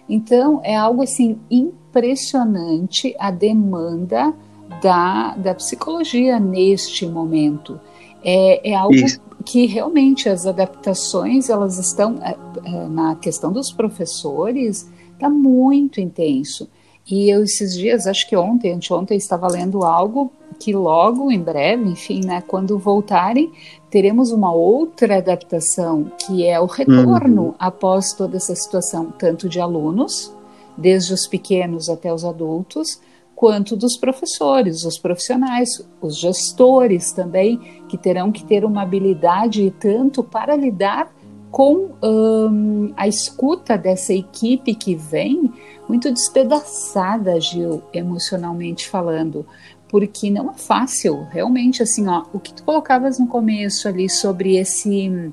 Então 0.10 0.62
é 0.64 0.76
algo 0.76 1.04
assim 1.04 1.40
impressionante 1.52 3.16
a 3.20 3.30
demanda 3.30 4.34
da, 4.82 5.36
da 5.36 5.54
psicologia 5.54 6.40
neste 6.40 7.06
momento. 7.06 7.80
É, 8.24 8.72
é 8.72 8.76
algo 8.76 8.96
Isso. 8.96 9.22
que 9.46 9.68
realmente 9.68 10.28
as 10.28 10.48
adaptações 10.48 11.48
elas 11.48 11.78
estão 11.78 12.18
é, 12.24 12.36
é, 12.66 12.88
na 12.88 13.16
questão 13.16 13.52
dos 13.52 13.72
professores 13.72 14.92
está 15.14 15.30
muito 15.30 16.02
intenso. 16.02 16.68
E 17.10 17.30
eu 17.30 17.44
esses 17.44 17.74
dias, 17.74 18.08
acho 18.08 18.28
que 18.28 18.36
ontem, 18.36 18.72
anteontem, 18.72 19.18
estava 19.18 19.48
lendo 19.48 19.84
algo 19.84 20.32
que 20.60 20.74
logo, 20.74 21.30
em 21.32 21.40
breve, 21.40 21.90
enfim, 21.90 22.22
né, 22.24 22.42
quando 22.48 22.78
voltarem, 22.78 23.52
teremos 23.90 24.32
uma 24.32 24.54
outra 24.54 25.18
adaptação, 25.18 26.12
que 26.20 26.46
é 26.46 26.60
o 26.60 26.66
retorno 26.66 27.42
uhum. 27.42 27.56
após 27.60 28.14
toda 28.14 28.38
essa 28.38 28.56
situação, 28.56 29.12
tanto 29.18 29.50
de 29.50 29.60
alunos, 29.60 30.34
desde 30.78 31.14
os 31.14 31.28
pequenos 31.28 31.90
até 31.90 32.14
os 32.14 32.24
adultos, 32.24 33.00
quanto 33.36 33.76
dos 33.76 33.98
professores, 33.98 34.86
os 34.86 34.98
profissionais, 34.98 35.86
os 36.02 36.18
gestores 36.18 37.12
também, 37.12 37.60
que 37.90 37.98
terão 37.98 38.32
que 38.32 38.46
ter 38.46 38.64
uma 38.64 38.84
habilidade 38.84 39.74
tanto 39.80 40.24
para 40.24 40.56
lidar 40.56 41.14
com 41.52 41.92
hum, 42.02 42.92
a 42.98 43.08
escuta 43.08 43.78
dessa 43.78 44.12
equipe 44.12 44.74
que 44.74 44.96
vem 44.96 45.52
muito 45.88 46.12
despedaçada, 46.12 47.40
Gil, 47.40 47.84
emocionalmente 47.94 48.88
falando, 48.88 49.46
porque 49.88 50.30
não 50.30 50.50
é 50.50 50.54
fácil, 50.54 51.28
realmente, 51.30 51.84
assim, 51.84 52.08
ó, 52.08 52.26
o 52.34 52.40
que 52.40 52.54
tu 52.54 52.64
colocavas 52.64 53.20
no 53.20 53.28
começo 53.28 53.88
ali 53.88 54.10
sobre 54.10 54.58
esse, 54.58 55.32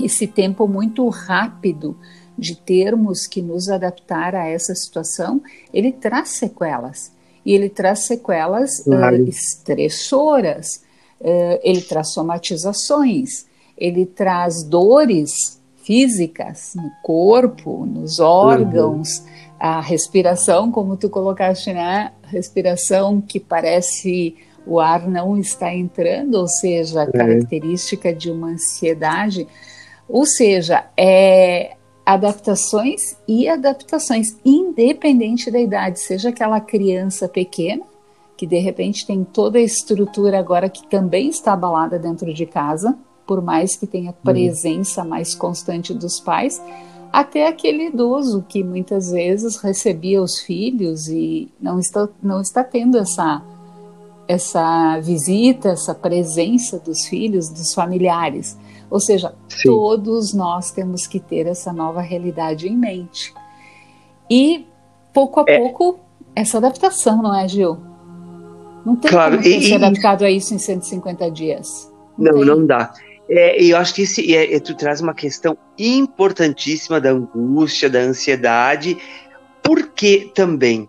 esse 0.00 0.26
tempo 0.26 0.66
muito 0.66 1.06
rápido 1.08 1.96
de 2.38 2.56
termos 2.56 3.26
que 3.26 3.42
nos 3.42 3.68
adaptar 3.68 4.34
a 4.34 4.48
essa 4.48 4.74
situação, 4.74 5.42
ele 5.72 5.92
traz 5.92 6.30
sequelas. 6.30 7.12
E 7.44 7.52
ele 7.52 7.68
traz 7.68 8.06
sequelas 8.06 8.80
claro. 8.80 9.16
uh, 9.16 9.28
estressoras, 9.28 10.82
uh, 11.20 11.58
ele 11.62 11.82
traz 11.82 12.12
somatizações, 12.12 13.46
ele 13.76 14.06
traz 14.06 14.62
dores 14.62 15.60
físicas 15.82 16.74
no 16.76 16.90
corpo, 17.02 17.84
nos 17.84 18.20
órgãos, 18.20 19.18
uhum. 19.18 19.24
A 19.62 19.80
respiração, 19.80 20.72
como 20.72 20.96
tu 20.96 21.08
colocaste, 21.08 21.72
né? 21.72 22.10
Respiração 22.24 23.20
que 23.20 23.38
parece 23.38 24.34
o 24.66 24.80
ar 24.80 25.08
não 25.08 25.38
está 25.38 25.72
entrando, 25.72 26.34
ou 26.34 26.48
seja, 26.48 27.02
é. 27.04 27.06
característica 27.06 28.12
de 28.12 28.28
uma 28.28 28.48
ansiedade. 28.48 29.46
Ou 30.08 30.26
seja, 30.26 30.86
é 30.96 31.76
adaptações 32.04 33.16
e 33.28 33.48
adaptações, 33.48 34.36
independente 34.44 35.48
da 35.48 35.60
idade, 35.60 36.00
seja 36.00 36.30
aquela 36.30 36.60
criança 36.60 37.28
pequena, 37.28 37.84
que 38.36 38.48
de 38.48 38.58
repente 38.58 39.06
tem 39.06 39.22
toda 39.22 39.58
a 39.58 39.62
estrutura 39.62 40.40
agora 40.40 40.68
que 40.68 40.84
também 40.88 41.28
está 41.28 41.52
abalada 41.52 42.00
dentro 42.00 42.34
de 42.34 42.46
casa, 42.46 42.98
por 43.24 43.40
mais 43.40 43.76
que 43.76 43.86
tenha 43.86 44.10
uhum. 44.10 44.16
presença 44.24 45.04
mais 45.04 45.36
constante 45.36 45.94
dos 45.94 46.18
pais, 46.18 46.60
até 47.12 47.46
aquele 47.46 47.88
idoso 47.88 48.44
que 48.48 48.64
muitas 48.64 49.10
vezes 49.10 49.56
recebia 49.56 50.22
os 50.22 50.40
filhos 50.40 51.08
e 51.08 51.50
não 51.60 51.78
está, 51.78 52.08
não 52.22 52.40
está 52.40 52.64
tendo 52.64 52.96
essa 52.96 53.42
essa 54.26 54.98
visita, 55.00 55.70
essa 55.70 55.94
presença 55.94 56.78
dos 56.78 57.04
filhos, 57.04 57.50
dos 57.50 57.74
familiares. 57.74 58.56
Ou 58.88 59.00
seja, 59.00 59.34
Sim. 59.48 59.68
todos 59.68 60.32
nós 60.32 60.70
temos 60.70 61.06
que 61.06 61.20
ter 61.20 61.46
essa 61.46 61.72
nova 61.72 62.00
realidade 62.00 62.66
em 62.68 62.76
mente. 62.76 63.34
E 64.30 64.64
pouco 65.12 65.40
a 65.40 65.44
é. 65.46 65.58
pouco 65.58 65.98
essa 66.34 66.58
adaptação, 66.58 67.20
não 67.20 67.34
é, 67.34 67.46
Gil? 67.46 67.76
Não 68.86 68.96
tem 68.96 69.10
claro, 69.10 69.36
como 69.36 69.48
e, 69.48 69.60
ser 69.60 69.74
adaptado 69.74 70.24
a 70.24 70.30
isso 70.30 70.54
em 70.54 70.58
150 70.58 71.30
dias. 71.30 71.92
Não, 72.16 72.32
não, 72.32 72.56
não 72.56 72.66
dá. 72.66 72.92
É, 73.34 73.64
eu 73.64 73.78
acho 73.78 73.94
que 73.94 74.02
esse, 74.02 74.36
é, 74.36 74.54
é, 74.54 74.60
tu 74.60 74.76
traz 74.76 75.00
uma 75.00 75.14
questão 75.14 75.56
importantíssima 75.78 77.00
da 77.00 77.10
angústia, 77.10 77.88
da 77.88 78.00
ansiedade, 78.00 78.98
porque 79.62 80.30
também 80.34 80.88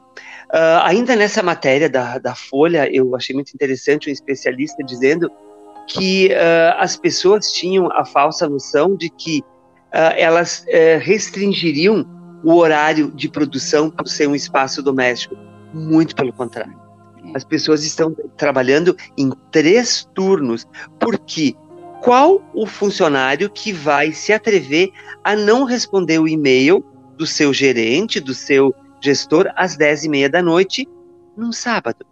Uh, 0.54 0.78
ainda 0.84 1.16
nessa 1.16 1.42
matéria 1.42 1.90
da, 1.90 2.20
da 2.20 2.36
Folha, 2.36 2.88
eu 2.94 3.16
achei 3.16 3.34
muito 3.34 3.52
interessante 3.56 4.08
um 4.08 4.14
especialista 4.14 4.84
dizendo 4.84 5.28
que 5.88 6.28
uh, 6.28 6.78
as 6.78 6.96
pessoas 6.96 7.52
tinham 7.52 7.92
a 7.92 8.06
falsa 8.06 8.48
noção 8.48 8.96
de 8.96 9.10
que 9.10 9.40
uh, 9.40 10.14
elas 10.16 10.64
eh, 10.68 11.00
restringiriam 11.02 12.06
o 12.44 12.54
horário 12.54 13.12
de 13.12 13.28
produção 13.28 13.90
por 13.90 14.08
ser 14.08 14.28
um 14.28 14.36
espaço 14.36 14.84
doméstico. 14.84 15.36
Muito 15.74 16.16
pelo 16.16 16.32
contrário. 16.32 16.80
As 17.34 17.44
pessoas 17.44 17.84
estão 17.84 18.16
trabalhando 18.38 18.96
em 19.18 19.32
três 19.50 20.08
turnos, 20.14 20.68
porque 21.00 21.56
qual 22.04 22.44
o 22.54 22.68
funcionário 22.68 23.50
que 23.50 23.72
vai 23.72 24.12
se 24.12 24.34
atrever 24.34 24.92
a 25.24 25.38
não 25.38 25.64
responder 25.64 26.20
o 26.20 26.28
e-mail 26.28 26.84
do 27.18 27.26
seu 27.26 27.54
gerente, 27.54 28.20
do 28.20 28.34
seu 28.34 28.76
gestor 29.02 29.50
às 29.56 29.78
10 29.78 30.04
e 30.04 30.10
meia 30.10 30.30
da 30.30 30.44
noite 30.44 30.86
num 31.38 31.54
sábado. 31.54 32.06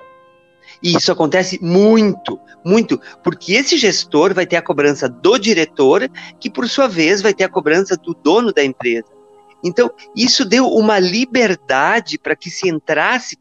E 0.82 0.96
isso 0.96 1.12
acontece 1.12 1.60
muito, 1.62 2.40
muito, 2.64 3.02
porque 3.22 3.52
esse 3.52 3.78
gestor 3.78 4.34
vai 4.34 4.46
ter 4.46 4.56
a 4.56 4.62
cobrança 4.62 5.10
do 5.10 5.38
diretor, 5.38 6.10
que 6.40 6.50
por 6.50 6.70
sua 6.70 6.88
vez 6.88 7.22
vai 7.22 7.34
ter 7.34 7.44
a 7.44 7.50
cobrança 7.50 7.98
do 7.98 8.14
dono 8.14 8.54
da 8.54 8.64
empresa. 8.64 9.10
Então, 9.62 9.92
isso 10.16 10.46
deu 10.46 10.68
uma 10.70 11.00
liberdade 11.00 12.18
para 12.18 12.36
que 12.36 12.50
se 12.50 12.70
entrasse, 12.70 13.38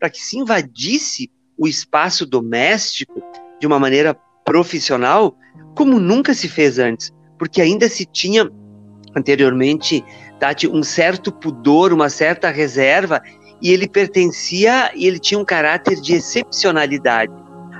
para 0.00 0.08
que 0.08 0.22
se 0.22 0.38
invadisse 0.38 1.30
o 1.58 1.68
espaço 1.68 2.24
doméstico 2.24 3.22
de 3.60 3.66
uma 3.66 3.78
maneira 3.78 4.18
profissional, 4.42 5.36
como 5.74 5.98
nunca 5.98 6.34
se 6.34 6.48
fez 6.48 6.78
antes, 6.78 7.12
porque 7.38 7.60
ainda 7.60 7.88
se 7.88 8.04
tinha 8.04 8.50
anteriormente 9.14 10.04
Tati, 10.38 10.66
um 10.66 10.82
certo 10.82 11.30
pudor, 11.30 11.92
uma 11.92 12.08
certa 12.08 12.50
reserva, 12.50 13.22
e 13.60 13.70
ele 13.70 13.88
pertencia 13.88 14.90
e 14.94 15.06
ele 15.06 15.18
tinha 15.18 15.38
um 15.38 15.44
caráter 15.44 16.00
de 16.00 16.14
excepcionalidade. 16.14 17.32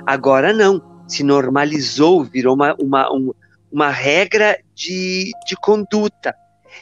Agora 0.05 0.53
não, 0.53 0.81
se 1.07 1.23
normalizou, 1.23 2.23
virou 2.23 2.55
uma, 2.55 2.73
uma, 2.79 3.09
uma, 3.11 3.35
uma 3.71 3.89
regra 3.89 4.57
de, 4.73 5.31
de 5.45 5.55
conduta. 5.57 6.33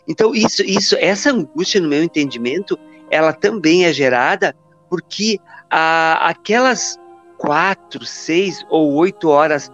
Então, 0.08 0.36
isso, 0.36 0.62
isso, 0.64 0.96
essa 1.00 1.32
angústia, 1.32 1.82
no 1.82 1.90
meu 1.90 2.04
entendimento, 2.04 2.78
ela 3.10 3.34
também 3.34 3.86
é 3.86 3.94
gerada 3.94 4.56
porque 4.90 5.40
a, 5.70 6.30
aquelas 6.30 6.98
quatro, 7.38 8.06
seis 8.06 8.64
ou 8.70 8.94
oito 8.94 9.30
horas 9.30 9.72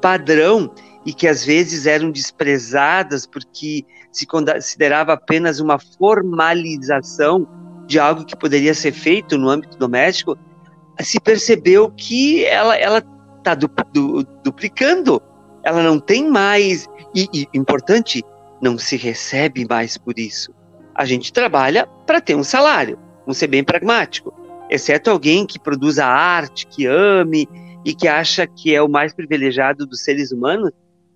padrão 0.00 0.70
e 1.04 1.12
que 1.12 1.28
às 1.28 1.44
vezes 1.44 1.86
eram 1.86 2.10
desprezadas 2.10 3.26
porque 3.26 3.84
se 4.10 4.26
considerava 4.26 5.12
apenas 5.12 5.60
uma 5.60 5.78
formalização 5.78 7.46
de 7.86 7.98
algo 7.98 8.24
que 8.24 8.36
poderia 8.36 8.74
ser 8.74 8.92
feito 8.92 9.38
no 9.38 9.48
âmbito 9.48 9.78
doméstico, 9.78 10.36
se 11.00 11.20
percebeu 11.20 11.90
que 11.90 12.44
ela 12.44 12.76
ela 12.76 13.02
está 13.38 13.54
du, 13.54 13.70
du, 13.92 14.24
duplicando, 14.42 15.22
ela 15.62 15.82
não 15.82 16.00
tem 16.00 16.28
mais 16.28 16.88
e, 17.14 17.28
e 17.32 17.48
importante, 17.54 18.22
não 18.60 18.76
se 18.76 18.96
recebe 18.96 19.64
mais 19.68 19.96
por 19.96 20.18
isso. 20.18 20.52
A 20.94 21.04
gente 21.04 21.32
trabalha 21.32 21.86
para 22.06 22.20
ter 22.20 22.34
um 22.34 22.42
salário, 22.42 22.98
vamos 23.20 23.38
ser 23.38 23.46
bem 23.46 23.62
pragmático, 23.62 24.34
exceto 24.68 25.10
alguém 25.10 25.46
que 25.46 25.60
produza 25.60 26.04
arte, 26.04 26.66
que 26.66 26.86
ame 26.86 27.48
e 27.86 27.94
que 27.94 28.08
acha 28.08 28.48
que 28.48 28.74
é 28.74 28.82
o 28.82 28.88
mais 28.88 29.14
privilegiado 29.14 29.86
dos 29.86 30.02
seres 30.02 30.32
humanos, 30.32 30.72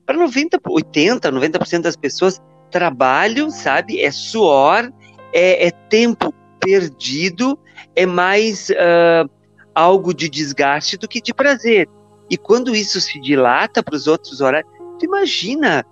para 0.07 0.17
90, 0.17 0.61
80, 0.65 1.33
90% 1.33 1.83
das 1.83 1.97
pessoas, 1.97 2.41
trabalho, 2.71 3.51
sabe, 3.51 4.01
é 4.01 4.13
suor, 4.13 4.89
é, 5.33 5.67
é 5.67 5.71
tempo 5.89 6.33
perdido, 6.61 7.59
é 7.97 8.07
mais 8.07 8.71
uh, 8.71 9.29
algo 9.75 10.15
de 10.15 10.29
desgaste 10.29 10.97
do 10.97 11.09
que 11.09 11.21
de 11.21 11.35
prazer. 11.35 11.89
E 12.31 12.37
quando 12.37 12.73
isso 12.73 13.01
se 13.01 13.21
dilata 13.21 13.83
para 13.83 13.97
os 13.97 14.07
outros 14.07 14.41
horários, 14.41 14.71
tu 15.01 15.05
imagina, 15.05 15.85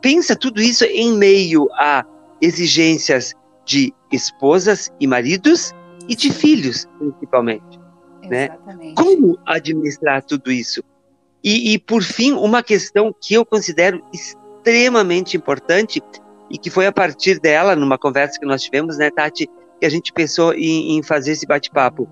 pensa 0.00 0.36
tudo 0.36 0.62
isso 0.62 0.84
em 0.84 1.12
meio 1.12 1.68
a 1.72 2.04
exigências 2.40 3.34
de 3.66 3.92
esposas 4.12 4.92
e 5.00 5.08
maridos 5.08 5.72
e 6.08 6.14
de 6.14 6.32
filhos, 6.32 6.86
principalmente. 7.00 7.83
Né? 8.28 8.50
Como 8.96 9.38
administrar 9.46 10.22
tudo 10.22 10.50
isso? 10.50 10.82
E, 11.42 11.74
e, 11.74 11.78
por 11.78 12.02
fim, 12.02 12.32
uma 12.32 12.62
questão 12.62 13.14
que 13.20 13.34
eu 13.34 13.44
considero 13.44 14.02
extremamente 14.12 15.36
importante 15.36 16.02
e 16.50 16.56
que 16.56 16.70
foi 16.70 16.86
a 16.86 16.92
partir 16.92 17.38
dela, 17.38 17.76
numa 17.76 17.98
conversa 17.98 18.40
que 18.40 18.46
nós 18.46 18.62
tivemos, 18.62 18.96
né, 18.96 19.10
Tati, 19.10 19.46
que 19.78 19.86
a 19.86 19.90
gente 19.90 20.12
pensou 20.12 20.54
em, 20.54 20.96
em 20.96 21.02
fazer 21.02 21.32
esse 21.32 21.46
bate-papo. 21.46 22.08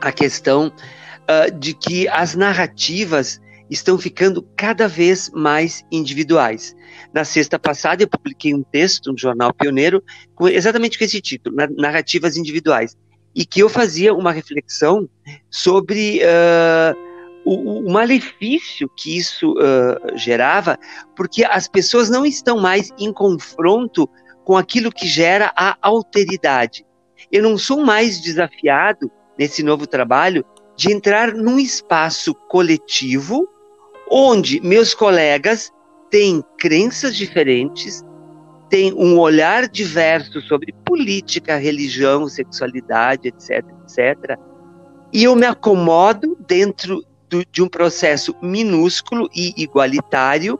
A 0.00 0.12
questão 0.12 0.68
uh, 0.68 1.58
de 1.58 1.74
que 1.74 2.06
as 2.08 2.36
narrativas 2.36 3.40
estão 3.70 3.96
ficando 3.98 4.42
cada 4.56 4.88
vez 4.88 5.30
mais 5.30 5.84
individuais. 5.90 6.74
Na 7.12 7.24
sexta 7.24 7.58
passada, 7.58 8.02
eu 8.02 8.08
publiquei 8.08 8.52
um 8.52 8.62
texto 8.62 9.12
no 9.12 9.18
jornal 9.18 9.54
Pioneiro 9.54 10.02
com 10.34 10.48
exatamente 10.48 10.98
com 10.98 11.04
esse 11.04 11.20
título, 11.20 11.56
Narrativas 11.76 12.36
Individuais, 12.36 12.96
e 13.34 13.44
que 13.44 13.60
eu 13.60 13.68
fazia 13.68 14.12
uma 14.12 14.32
reflexão 14.32 15.08
sobre 15.48 16.20
uh, 16.20 16.96
o, 17.44 17.80
o, 17.80 17.92
malefício 17.92 18.88
que 18.96 19.16
isso 19.16 19.52
uh, 19.52 20.16
gerava, 20.16 20.78
porque 21.16 21.44
as 21.44 21.68
pessoas 21.68 22.10
não 22.10 22.26
estão 22.26 22.58
mais 22.58 22.90
em 22.98 23.12
confronto 23.12 24.08
com 24.44 24.56
aquilo 24.56 24.90
que 24.90 25.06
gera 25.06 25.52
a 25.56 25.76
alteridade. 25.80 26.84
Eu 27.30 27.42
não 27.42 27.56
sou 27.56 27.80
mais 27.80 28.20
desafiado 28.20 29.10
nesse 29.38 29.62
novo 29.62 29.86
trabalho 29.86 30.44
de 30.76 30.92
entrar 30.92 31.32
num 31.32 31.58
espaço 31.58 32.34
coletivo 32.48 33.48
onde 34.10 34.60
meus 34.60 34.92
colegas 34.92 35.70
têm 36.10 36.42
crenças 36.58 37.14
diferentes, 37.14 38.02
têm 38.70 38.94
um 38.94 39.18
olhar 39.18 39.68
diverso 39.68 40.40
sobre 40.40 40.72
política, 40.84 41.56
religião, 41.56 42.28
sexualidade, 42.28 43.28
etc, 43.28 43.64
etc. 43.82 44.38
E 45.12 45.24
eu 45.24 45.34
me 45.34 45.44
acomodo 45.44 46.38
dentro 46.46 47.04
do, 47.28 47.44
de 47.44 47.62
um 47.62 47.68
processo 47.68 48.34
minúsculo 48.40 49.28
e 49.34 49.52
igualitário, 49.60 50.58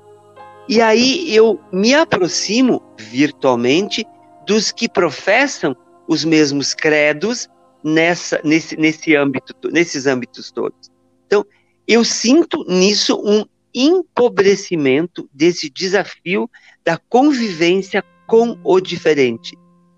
e 0.68 0.80
aí 0.80 1.34
eu 1.34 1.58
me 1.72 1.94
aproximo 1.94 2.82
virtualmente 2.98 4.04
dos 4.46 4.72
que 4.72 4.88
professam 4.88 5.76
os 6.08 6.24
mesmos 6.24 6.74
credos 6.74 7.48
nessa, 7.82 8.40
nesse, 8.44 8.76
nesse 8.76 9.14
âmbito, 9.14 9.54
nesses 9.70 10.06
âmbitos 10.06 10.50
todos. 10.50 10.90
Então, 11.26 11.46
eu 11.86 12.04
sinto 12.04 12.64
nisso 12.68 13.20
um 13.24 13.44
empobrecimento 13.74 15.28
desse 15.32 15.70
desafio 15.70 16.50
da 16.84 16.96
convivência 16.96 18.04
com 18.26 18.58
o 18.64 18.80
diferente 18.80 19.56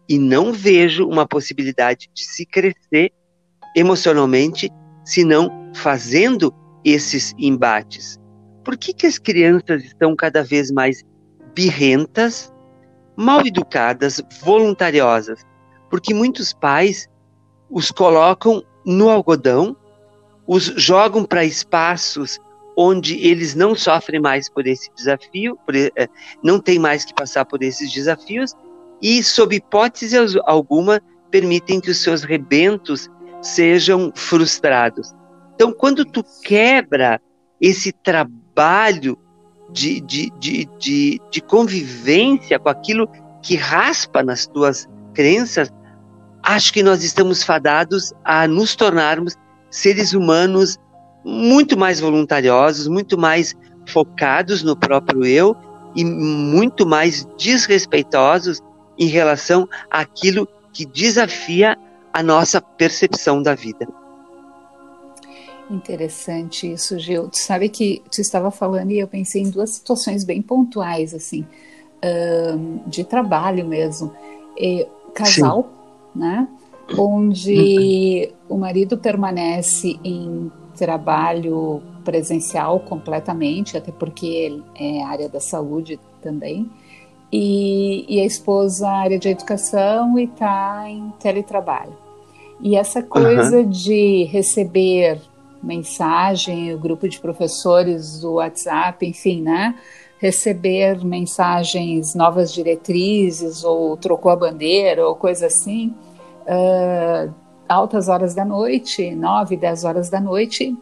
e 0.09 0.19
não 0.19 0.53
vejo 0.53 1.07
uma 1.07 1.27
possibilidade 1.27 2.11
de 2.13 2.25
se 2.25 2.45
crescer 2.45 3.13
emocionalmente 3.75 4.71
se 5.05 5.25
não 5.25 5.73
fazendo 5.75 6.55
esses 6.85 7.35
embates. 7.39 8.19
Por 8.65 8.77
que, 8.77 8.93
que 8.93 9.07
as 9.07 9.19
crianças 9.19 9.85
estão 9.85 10.15
cada 10.15 10.43
vez 10.43 10.71
mais 10.71 11.03
birrentas, 11.55 12.53
mal 13.17 13.45
educadas, 13.47 14.21
voluntariosas? 14.43 15.45
Porque 15.91 16.15
muitos 16.15 16.53
pais 16.53 17.09
os 17.71 17.91
colocam 17.91 18.63
no 18.85 19.09
algodão, 19.09 19.77
os 20.47 20.65
jogam 20.65 21.25
para 21.25 21.45
espaços 21.45 22.39
onde 22.77 23.19
eles 23.27 23.55
não 23.55 23.75
sofrem 23.75 24.21
mais 24.21 24.49
por 24.49 24.67
esse 24.67 24.91
desafio, 24.95 25.59
por, 25.67 25.75
eh, 25.75 25.91
não 26.43 26.59
tem 26.59 26.79
mais 26.79 27.05
que 27.05 27.15
passar 27.15 27.45
por 27.45 27.63
esses 27.63 27.93
desafios, 27.93 28.55
e, 29.01 29.23
sob 29.23 29.57
hipótese 29.57 30.17
alguma, 30.45 31.01
permitem 31.31 31.81
que 31.81 31.91
os 31.91 31.99
seus 31.99 32.23
rebentos 32.23 33.11
sejam 33.43 34.13
frustrados. 34.15 35.13
Então, 35.55 35.73
quando 35.73 36.05
tu 36.05 36.25
quebra 36.45 37.21
esse 37.61 37.93
trabalho 37.93 39.19
de, 39.71 40.01
de, 40.01 40.31
de, 40.39 40.69
de, 40.79 41.21
de 41.31 41.41
convivência 41.41 42.59
com 42.59 42.69
aquilo 42.69 43.09
que 43.43 43.57
raspa 43.57 44.23
nas 44.23 44.47
tuas 44.47 44.89
crenças, 45.15 45.71
acho 46.43 46.73
que 46.73 46.83
nós 46.83 47.03
estamos 47.03 47.43
fadados 47.43 48.13
a 48.25 48.47
nos 48.47 48.77
tornarmos 48.77 49.35
seres 49.71 50.13
humanos 50.13 50.79
muito 51.25 51.79
mais 51.79 52.01
voluntariosos, 52.01 52.89
muito 52.89 53.19
mais 53.19 53.55
focados 53.87 54.63
no 54.63 54.77
próprio 54.77 55.25
eu 55.25 55.57
e 55.95 56.05
muito 56.05 56.87
mais 56.87 57.27
desrespeitosos 57.39 58.61
em 58.99 59.07
relação 59.07 59.69
àquilo 59.91 60.49
que 60.73 60.87
desafia 60.87 61.77
a 62.13 62.23
nossa 62.23 62.61
percepção 62.61 63.43
da 63.43 63.55
vida. 63.55 63.87
Interessante 65.71 66.73
isso, 66.73 66.99
Gil. 66.99 67.29
Tu 67.29 67.39
sabe 67.39 67.69
que 67.69 68.03
tu 68.11 68.21
estava 68.21 68.51
falando 68.51 68.91
e 68.91 68.99
eu 68.99 69.09
pensei 69.09 69.43
em 69.43 69.51
duas 69.51 69.71
situações 69.71 70.25
bem 70.25 70.43
pontuais, 70.43 71.15
assim, 71.15 71.47
um, 72.55 72.81
de 72.87 73.05
trabalho 73.05 73.67
mesmo. 73.67 74.13
E, 74.59 74.87
casal, 75.15 75.71
Sim. 76.13 76.21
né? 76.21 76.49
Onde 76.99 78.35
uhum. 78.49 78.57
o 78.57 78.59
marido 78.59 78.99
permanece 78.99 79.99
em 80.05 80.51
trabalho 80.83 81.81
presencial 82.05 82.81
completamente, 82.81 83.77
até 83.77 83.93
porque 83.93 84.27
ele 84.27 84.65
é 84.75 85.01
área 85.05 85.29
da 85.29 85.39
saúde 85.39 85.97
também, 86.21 86.69
e, 87.31 88.05
e 88.09 88.21
a 88.21 88.25
esposa 88.25 88.89
área 88.89 89.17
de 89.17 89.29
educação 89.29 90.19
e 90.19 90.25
está 90.25 90.87
em 90.89 91.13
teletrabalho. 91.21 91.97
E 92.61 92.75
essa 92.75 93.01
coisa 93.01 93.59
uhum. 93.59 93.71
de 93.71 94.25
receber 94.25 95.21
mensagem, 95.63 96.75
o 96.75 96.79
grupo 96.79 97.09
de 97.09 97.21
professores 97.21 98.21
do 98.21 98.35
WhatsApp, 98.35 99.07
enfim, 99.07 99.41
né? 99.41 99.77
Receber 100.19 101.05
mensagens, 101.05 102.13
novas 102.13 102.53
diretrizes, 102.53 103.63
ou 103.63 103.97
trocou 103.97 104.33
a 104.33 104.37
bandeira, 104.37 105.07
ou 105.07 105.15
coisa 105.15 105.47
assim, 105.47 105.95
uh, 106.43 107.33
altas 107.69 108.09
horas 108.09 108.35
da 108.35 108.45
noite, 108.45 109.15
nove, 109.15 109.57
dez 109.57 109.85
horas 109.85 110.11
da 110.11 110.21
noite, 110.21 110.77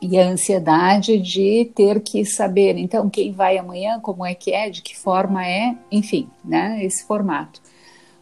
e 0.00 0.18
a 0.18 0.28
ansiedade 0.28 1.16
de 1.18 1.70
ter 1.76 2.00
que 2.00 2.24
saber, 2.24 2.76
então, 2.76 3.08
quem 3.08 3.32
vai 3.32 3.56
amanhã, 3.56 4.00
como 4.00 4.26
é 4.26 4.34
que 4.34 4.52
é, 4.52 4.68
de 4.68 4.82
que 4.82 4.98
forma 4.98 5.46
é, 5.46 5.76
enfim, 5.90 6.28
né, 6.44 6.84
esse 6.84 7.06
formato. 7.06 7.60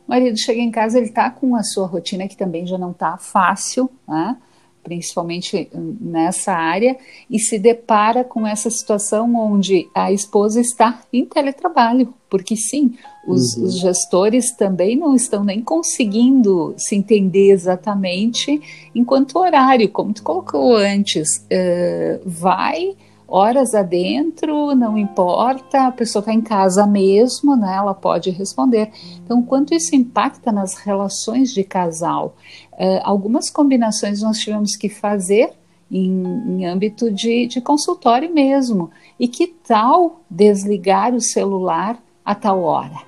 O 0.06 0.10
marido 0.10 0.38
chega 0.38 0.60
em 0.60 0.70
casa, 0.70 0.98
ele 0.98 1.06
está 1.06 1.30
com 1.30 1.56
a 1.56 1.62
sua 1.62 1.86
rotina 1.86 2.28
que 2.28 2.36
também 2.36 2.66
já 2.66 2.76
não 2.76 2.90
está 2.90 3.16
fácil, 3.16 3.90
né, 4.06 4.36
principalmente 4.82 5.68
nessa 6.00 6.52
área, 6.52 6.96
e 7.28 7.38
se 7.38 7.58
depara 7.58 8.24
com 8.24 8.46
essa 8.46 8.70
situação 8.70 9.34
onde 9.34 9.88
a 9.94 10.10
esposa 10.10 10.60
está 10.60 11.02
em 11.12 11.24
teletrabalho, 11.24 12.12
porque 12.28 12.56
sim, 12.56 12.94
os, 13.26 13.56
uhum. 13.56 13.64
os, 13.64 13.78
gestores 13.78 14.52
também 14.52 14.96
não 14.96 15.14
estão 15.14 15.44
nem 15.44 15.60
conseguindo 15.60 16.74
se 16.76 16.94
entender 16.96 17.50
exatamente 17.50 18.60
enquanto 18.94 19.38
horário, 19.38 19.88
como 19.88 20.12
tu 20.12 20.22
colocou 20.22 20.76
antes, 20.76 21.38
uh, 21.38 22.20
vai 22.24 22.96
horas 23.30 23.74
adentro, 23.74 24.74
não 24.74 24.98
importa, 24.98 25.86
a 25.86 25.92
pessoa 25.92 26.20
está 26.20 26.32
em 26.32 26.40
casa 26.40 26.86
mesmo, 26.86 27.54
né? 27.54 27.76
Ela 27.76 27.94
pode 27.94 28.30
responder. 28.30 28.90
Então, 29.24 29.40
quanto 29.40 29.72
isso 29.72 29.94
impacta 29.94 30.50
nas 30.50 30.74
relações 30.74 31.54
de 31.54 31.62
casal? 31.62 32.34
Uh, 32.72 33.00
algumas 33.04 33.48
combinações 33.48 34.20
nós 34.20 34.38
tivemos 34.38 34.74
que 34.74 34.88
fazer 34.88 35.52
em, 35.90 36.24
em 36.48 36.66
âmbito 36.66 37.10
de, 37.10 37.46
de 37.46 37.60
consultório 37.60 38.32
mesmo. 38.34 38.90
E 39.18 39.28
que 39.28 39.46
tal 39.46 40.20
desligar 40.28 41.14
o 41.14 41.20
celular 41.20 41.98
a 42.24 42.34
tal 42.34 42.62
hora? 42.62 42.98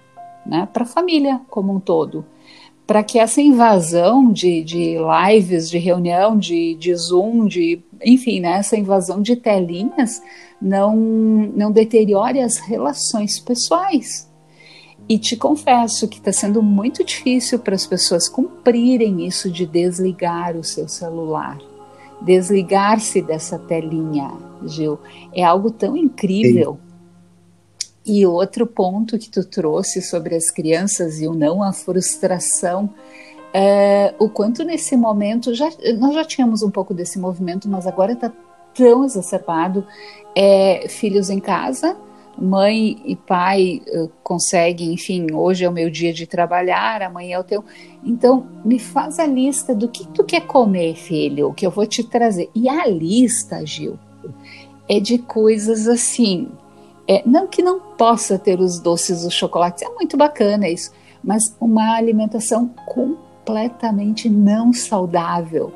Né? 0.46 0.68
Para 0.72 0.84
a 0.84 0.86
família 0.86 1.40
como 1.50 1.74
um 1.74 1.80
todo 1.80 2.24
para 2.92 3.02
que 3.02 3.18
essa 3.18 3.40
invasão 3.40 4.30
de, 4.30 4.62
de 4.62 4.96
lives, 4.98 5.70
de 5.70 5.78
reunião, 5.78 6.36
de, 6.36 6.74
de 6.74 6.94
Zoom, 6.94 7.46
de 7.46 7.82
enfim, 8.04 8.38
né, 8.38 8.58
essa 8.58 8.76
invasão 8.76 9.22
de 9.22 9.34
telinhas 9.34 10.20
não, 10.60 10.94
não 10.94 11.72
deteriore 11.72 12.40
as 12.40 12.58
relações 12.58 13.40
pessoais. 13.40 14.30
E 15.08 15.18
te 15.18 15.38
confesso 15.38 16.06
que 16.06 16.18
está 16.18 16.34
sendo 16.34 16.62
muito 16.62 17.02
difícil 17.02 17.60
para 17.60 17.74
as 17.74 17.86
pessoas 17.86 18.28
cumprirem 18.28 19.26
isso 19.26 19.50
de 19.50 19.64
desligar 19.64 20.54
o 20.54 20.62
seu 20.62 20.86
celular, 20.86 21.56
desligar-se 22.20 23.22
dessa 23.22 23.58
telinha, 23.58 24.30
Gil. 24.66 24.98
É 25.32 25.42
algo 25.42 25.70
tão 25.70 25.96
incrível. 25.96 26.78
Sim. 26.78 26.91
E 28.04 28.26
outro 28.26 28.66
ponto 28.66 29.18
que 29.18 29.30
tu 29.30 29.44
trouxe 29.44 30.02
sobre 30.02 30.34
as 30.34 30.50
crianças 30.50 31.20
e 31.20 31.28
o 31.28 31.34
não, 31.34 31.62
a 31.62 31.72
frustração 31.72 32.90
é, 33.52 34.14
o 34.18 34.28
quanto 34.28 34.64
nesse 34.64 34.96
momento, 34.96 35.54
já, 35.54 35.68
nós 35.98 36.14
já 36.14 36.24
tínhamos 36.24 36.62
um 36.62 36.70
pouco 36.70 36.94
desse 36.94 37.18
movimento, 37.18 37.68
mas 37.68 37.86
agora 37.86 38.12
está 38.12 38.32
tão 38.74 39.04
exacerbado, 39.04 39.86
é, 40.34 40.86
filhos 40.88 41.28
em 41.28 41.38
casa, 41.38 41.94
mãe 42.38 43.02
e 43.04 43.14
pai 43.14 43.82
uh, 43.88 44.10
conseguem, 44.22 44.94
enfim, 44.94 45.26
hoje 45.34 45.66
é 45.66 45.68
o 45.68 45.72
meu 45.72 45.90
dia 45.90 46.14
de 46.14 46.26
trabalhar, 46.26 47.02
amanhã 47.02 47.36
é 47.36 47.38
o 47.38 47.44
teu. 47.44 47.62
Então, 48.02 48.46
me 48.64 48.78
faz 48.78 49.18
a 49.18 49.26
lista 49.26 49.74
do 49.74 49.86
que 49.86 50.06
tu 50.08 50.24
quer 50.24 50.46
comer, 50.46 50.94
filho, 50.94 51.52
que 51.52 51.66
eu 51.66 51.70
vou 51.70 51.86
te 51.86 52.02
trazer. 52.02 52.48
E 52.54 52.70
a 52.70 52.86
lista, 52.86 53.64
Gil, 53.66 53.98
é 54.88 54.98
de 54.98 55.18
coisas 55.18 55.86
assim. 55.86 56.48
É, 57.08 57.22
não 57.26 57.46
que 57.46 57.62
não 57.62 57.80
possa 57.80 58.38
ter 58.38 58.60
os 58.60 58.78
doces, 58.78 59.24
os 59.24 59.34
chocolates, 59.34 59.82
é 59.82 59.88
muito 59.90 60.16
bacana 60.16 60.68
isso, 60.68 60.92
mas 61.22 61.56
uma 61.60 61.96
alimentação 61.96 62.68
completa 62.86 63.32
completamente 63.42 64.30
não 64.30 64.72
saudável, 64.72 65.72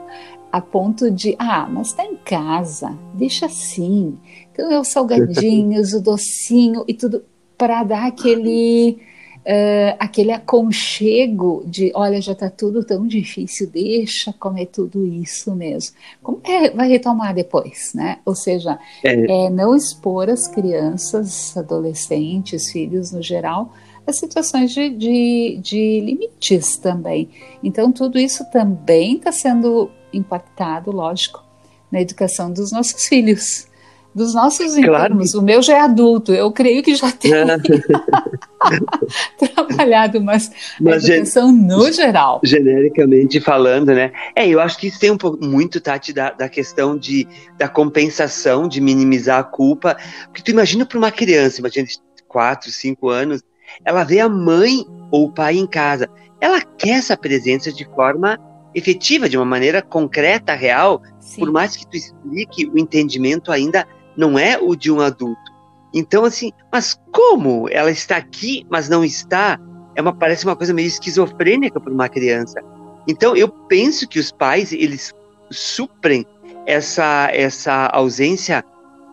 a 0.50 0.60
ponto 0.60 1.10
de, 1.10 1.34
ah, 1.38 1.68
mas 1.68 1.88
está 1.88 2.04
em 2.04 2.16
casa, 2.16 2.96
deixa 3.12 3.46
assim. 3.46 4.16
Então 4.52 4.70
é 4.70 4.80
os 4.80 4.88
salgadinhos, 4.88 5.92
o 5.92 6.00
docinho 6.00 6.84
e 6.86 6.94
tudo 6.94 7.24
para 7.58 7.82
dar 7.82 8.06
aquele 8.06 8.98
Uh, 9.46 9.94
aquele 10.00 10.32
aconchego 10.32 11.62
de, 11.64 11.92
olha, 11.94 12.20
já 12.20 12.32
está 12.32 12.50
tudo 12.50 12.82
tão 12.82 13.06
difícil, 13.06 13.70
deixa 13.70 14.32
comer 14.32 14.66
tudo 14.66 15.06
isso 15.06 15.54
mesmo. 15.54 15.94
Como 16.20 16.40
é, 16.42 16.70
vai 16.70 16.88
retomar 16.88 17.32
depois, 17.32 17.92
né? 17.94 18.18
Ou 18.24 18.34
seja, 18.34 18.76
é. 19.04 19.44
é 19.46 19.50
não 19.50 19.76
expor 19.76 20.28
as 20.28 20.48
crianças, 20.48 21.56
adolescentes, 21.56 22.72
filhos 22.72 23.12
no 23.12 23.22
geral, 23.22 23.72
as 24.04 24.18
situações 24.18 24.72
de, 24.72 24.90
de, 24.90 25.60
de 25.62 26.00
limites 26.00 26.76
também. 26.76 27.28
Então, 27.62 27.92
tudo 27.92 28.18
isso 28.18 28.44
também 28.50 29.14
está 29.14 29.30
sendo 29.30 29.88
impactado, 30.12 30.90
lógico, 30.90 31.40
na 31.88 32.00
educação 32.00 32.52
dos 32.52 32.72
nossos 32.72 33.06
filhos. 33.06 33.68
Dos 34.16 34.32
nossos 34.32 34.74
claro. 34.76 35.18
O 35.34 35.42
meu 35.42 35.60
já 35.60 35.76
é 35.76 35.80
adulto, 35.80 36.32
eu 36.32 36.50
creio 36.50 36.82
que 36.82 36.94
já 36.94 37.12
tem 37.12 37.32
trabalhado, 39.36 40.22
mas, 40.22 40.50
mas 40.80 41.04
a 41.04 41.16
educação 41.16 41.52
no 41.52 41.92
geral. 41.92 42.40
Genericamente 42.42 43.38
falando, 43.42 43.88
né? 43.88 44.10
É, 44.34 44.48
eu 44.48 44.58
acho 44.58 44.78
que 44.78 44.86
isso 44.86 44.98
tem 44.98 45.10
um 45.10 45.18
pouco, 45.18 45.44
muito, 45.44 45.82
Tati, 45.82 46.14
da, 46.14 46.30
da 46.30 46.48
questão 46.48 46.96
de, 46.96 47.28
da 47.58 47.68
compensação, 47.68 48.66
de 48.66 48.80
minimizar 48.80 49.38
a 49.38 49.44
culpa. 49.44 49.98
Porque 50.24 50.42
tu 50.42 50.50
imagina 50.50 50.86
para 50.86 50.96
uma 50.96 51.10
criança, 51.10 51.60
imagina 51.60 51.86
de 51.86 51.98
4, 52.26 52.70
5 52.70 53.10
anos, 53.10 53.42
ela 53.84 54.02
vê 54.02 54.20
a 54.20 54.30
mãe 54.30 54.86
ou 55.10 55.26
o 55.26 55.30
pai 55.30 55.58
em 55.58 55.66
casa. 55.66 56.08
Ela 56.40 56.62
quer 56.62 57.00
essa 57.00 57.18
presença 57.18 57.70
de 57.70 57.84
forma 57.94 58.38
efetiva, 58.74 59.28
de 59.28 59.36
uma 59.36 59.44
maneira 59.44 59.82
concreta, 59.82 60.54
real, 60.54 61.02
Sim. 61.20 61.40
por 61.40 61.52
mais 61.52 61.76
que 61.76 61.86
tu 61.86 61.98
explique, 61.98 62.66
o 62.66 62.78
entendimento 62.78 63.52
ainda 63.52 63.86
não 64.16 64.38
é 64.38 64.58
o 64.58 64.74
de 64.74 64.90
um 64.90 65.00
adulto. 65.00 65.56
Então, 65.94 66.24
assim, 66.24 66.52
mas 66.72 66.98
como 67.12 67.68
ela 67.70 67.90
está 67.90 68.16
aqui, 68.16 68.66
mas 68.70 68.88
não 68.88 69.04
está? 69.04 69.58
É 69.94 70.02
uma, 70.02 70.14
parece 70.14 70.44
uma 70.44 70.56
coisa 70.56 70.74
meio 70.74 70.88
esquizofrênica 70.88 71.80
para 71.80 71.92
uma 71.92 72.08
criança. 72.08 72.60
Então, 73.08 73.36
eu 73.36 73.48
penso 73.48 74.06
que 74.08 74.18
os 74.18 74.30
pais, 74.30 74.72
eles 74.72 75.12
suprem 75.50 76.26
essa, 76.66 77.30
essa 77.32 77.86
ausência 77.86 78.64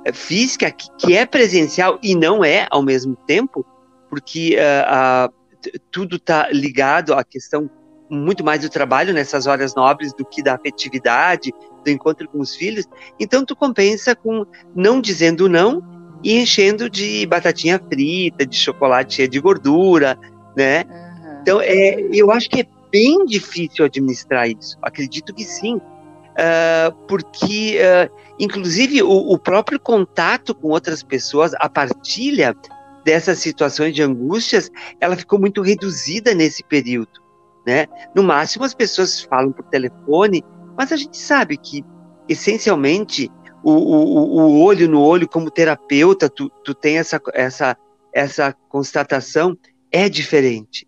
eh, 0.06 0.12
física, 0.12 0.72
que, 0.72 0.88
que 0.98 1.16
é 1.16 1.26
presencial 1.26 2.00
e 2.02 2.16
não 2.16 2.44
é 2.44 2.68
ao 2.72 2.82
mesmo 2.82 3.16
tempo, 3.28 3.66
porque 4.10 4.58
uh, 4.58 5.30
uh, 5.30 5.80
tudo 5.92 6.18
está 6.18 6.50
ligado 6.52 7.14
à 7.14 7.24
questão 7.24 7.70
muito 8.10 8.44
mais 8.44 8.62
do 8.62 8.70
trabalho 8.70 9.14
nessas 9.14 9.48
horas 9.48 9.76
nobres 9.76 10.14
do 10.14 10.26
que 10.26 10.44
da 10.44 10.56
afetividade, 10.56 11.52
do 11.84 11.90
encontro 11.90 12.28
com 12.28 12.40
os 12.40 12.56
filhos. 12.56 12.88
Então 13.20 13.46
tu 13.46 13.56
compensa 13.56 14.16
com 14.16 14.46
não 14.76 15.02
dizendo 15.02 15.50
não 15.50 15.82
e 16.24 16.40
enchendo 16.40 16.90
de 16.90 17.26
batatinha 17.26 17.80
frita, 17.80 18.46
de 18.46 18.56
chocolate 18.56 19.16
cheio 19.16 19.28
de 19.28 19.40
gordura, 19.40 20.18
né? 20.56 20.86
Uhum. 20.88 21.40
Então 21.42 21.62
é, 21.62 22.00
eu 22.14 22.32
acho 22.32 22.50
que 22.50 22.62
é 22.62 22.68
bem 22.92 23.26
difícil 23.26 23.86
administrar 23.86 24.48
isso. 24.48 24.78
Acredito 24.82 25.34
que 25.34 25.44
sim, 25.44 25.76
uh, 25.76 26.94
porque 27.08 27.78
uh, 27.80 28.14
inclusive 28.40 29.02
o, 29.04 29.10
o 29.10 29.38
próprio 29.38 29.80
contato 29.80 30.54
com 30.56 30.70
outras 30.70 31.04
pessoas, 31.04 31.54
a 31.56 31.68
partilha 31.68 32.56
dessas 33.04 33.40
situações 33.40 33.94
de 33.94 34.02
angústias, 34.02 34.72
ela 35.02 35.18
ficou 35.18 35.38
muito 35.38 35.62
reduzida 35.62 36.34
nesse 36.34 36.64
período 36.64 37.23
né? 37.66 37.88
No 38.16 38.24
máximo 38.24 38.66
as 38.66 38.74
pessoas 38.74 39.22
falam 39.22 39.52
por 39.52 39.64
telefone, 39.66 40.44
mas 40.78 40.92
a 40.92 40.98
gente 40.98 41.18
sabe 41.18 41.58
que 41.58 41.84
essencialmente 42.28 43.30
o, 43.64 43.72
o, 43.72 44.42
o 44.42 44.62
olho 44.62 44.90
no 44.90 45.02
olho 45.02 45.28
como 45.28 45.50
terapeuta, 45.50 46.30
tu, 46.30 46.50
tu 46.64 46.74
tem 46.74 46.98
essa, 46.98 47.22
essa, 47.34 47.78
essa 48.12 48.54
constatação, 48.68 49.58
é 49.92 50.10
diferente, 50.10 50.86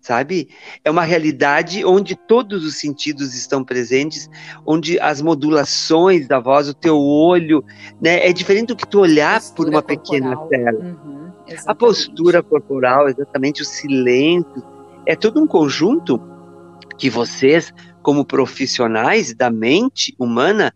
sabe? 0.00 0.48
É 0.84 0.90
uma 0.90 1.04
realidade 1.04 1.84
onde 1.84 2.16
todos 2.16 2.64
os 2.64 2.80
sentidos 2.80 3.34
estão 3.34 3.62
presentes, 3.64 4.28
onde 4.66 4.98
as 4.98 5.22
modulações 5.22 6.26
da 6.26 6.40
voz, 6.40 6.68
o 6.68 6.74
teu 6.74 6.98
olho, 6.98 7.64
né? 8.00 8.26
É 8.26 8.32
diferente 8.32 8.68
do 8.68 8.76
que 8.76 8.88
tu 8.88 9.00
olhar 9.00 9.40
por 9.54 9.68
uma 9.68 9.82
corporal. 9.82 10.04
pequena 10.04 10.36
tela. 10.48 10.80
Uhum, 10.80 11.30
a 11.64 11.74
postura 11.74 12.42
corporal, 12.42 13.08
exatamente, 13.08 13.62
o 13.62 13.64
silêncio, 13.64 14.64
é 15.06 15.14
todo 15.14 15.40
um 15.40 15.46
conjunto 15.46 16.20
que 16.98 17.08
vocês, 17.08 17.72
como 18.02 18.24
profissionais 18.24 19.34
da 19.34 19.50
mente 19.50 20.14
humana, 20.18 20.72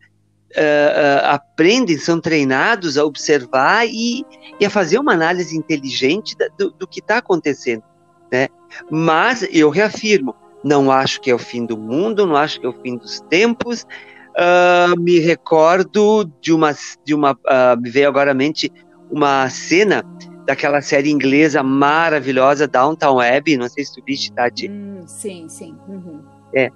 uh, 0.57 0.59
uh, 0.59 1.27
aprendem, 1.27 1.99
são 1.99 2.21
treinados 2.21 2.97
a 2.97 3.05
observar 3.05 3.87
e, 3.87 4.25
e, 4.59 4.65
a 4.65 4.71
fazer 4.71 4.99
uma 4.99 5.13
análise 5.13 5.57
inteligente 5.57 6.37
da, 6.37 6.49
do, 6.59 6.71
do, 6.71 6.87
que 6.87 7.01
está 7.01 7.19
acontecendo. 7.19 7.83
Né? 8.31 8.49
Mas 8.91 9.47
eu 9.51 9.71
reafirmo, 9.71 10.35
não 10.63 10.91
acho 10.91 11.21
que 11.21 11.31
é 11.31 11.35
o 11.35 11.39
fim 11.39 11.65
do 11.65 11.77
mundo, 11.77 12.27
não 12.27 12.37
acho 12.37 12.61
que 12.61 12.67
é 12.67 12.69
o 12.69 12.81
fim 12.83 12.97
dos 12.97 13.21
tempos. 13.23 13.87
Uh, 14.31 15.01
me 15.01 15.19
recordo 15.19 16.31
de 16.41 16.53
uma, 16.53 16.75
de 17.05 17.15
uma 17.15 17.37
me 17.81 17.91
veio 17.91 18.09
agora 18.09 18.31
à 18.31 18.35
mente 18.35 18.73
uma 19.11 19.51
cena 19.51 20.05
daquela 20.51 20.83
série 20.83 21.13
inglesa 21.13 21.63
maravilhosa 21.63 22.67
Downtown 22.67 23.21
Abbey, 23.21 23.57
não 23.57 23.69
sei 23.69 23.85
se 23.85 23.95
tu 23.95 24.03
viste, 24.05 24.33
Tati. 24.33 24.69
Hum, 24.69 25.05
sim, 25.07 25.49
sim. 25.49 25.77
Uhum. 25.87 26.25
É. 26.53 26.71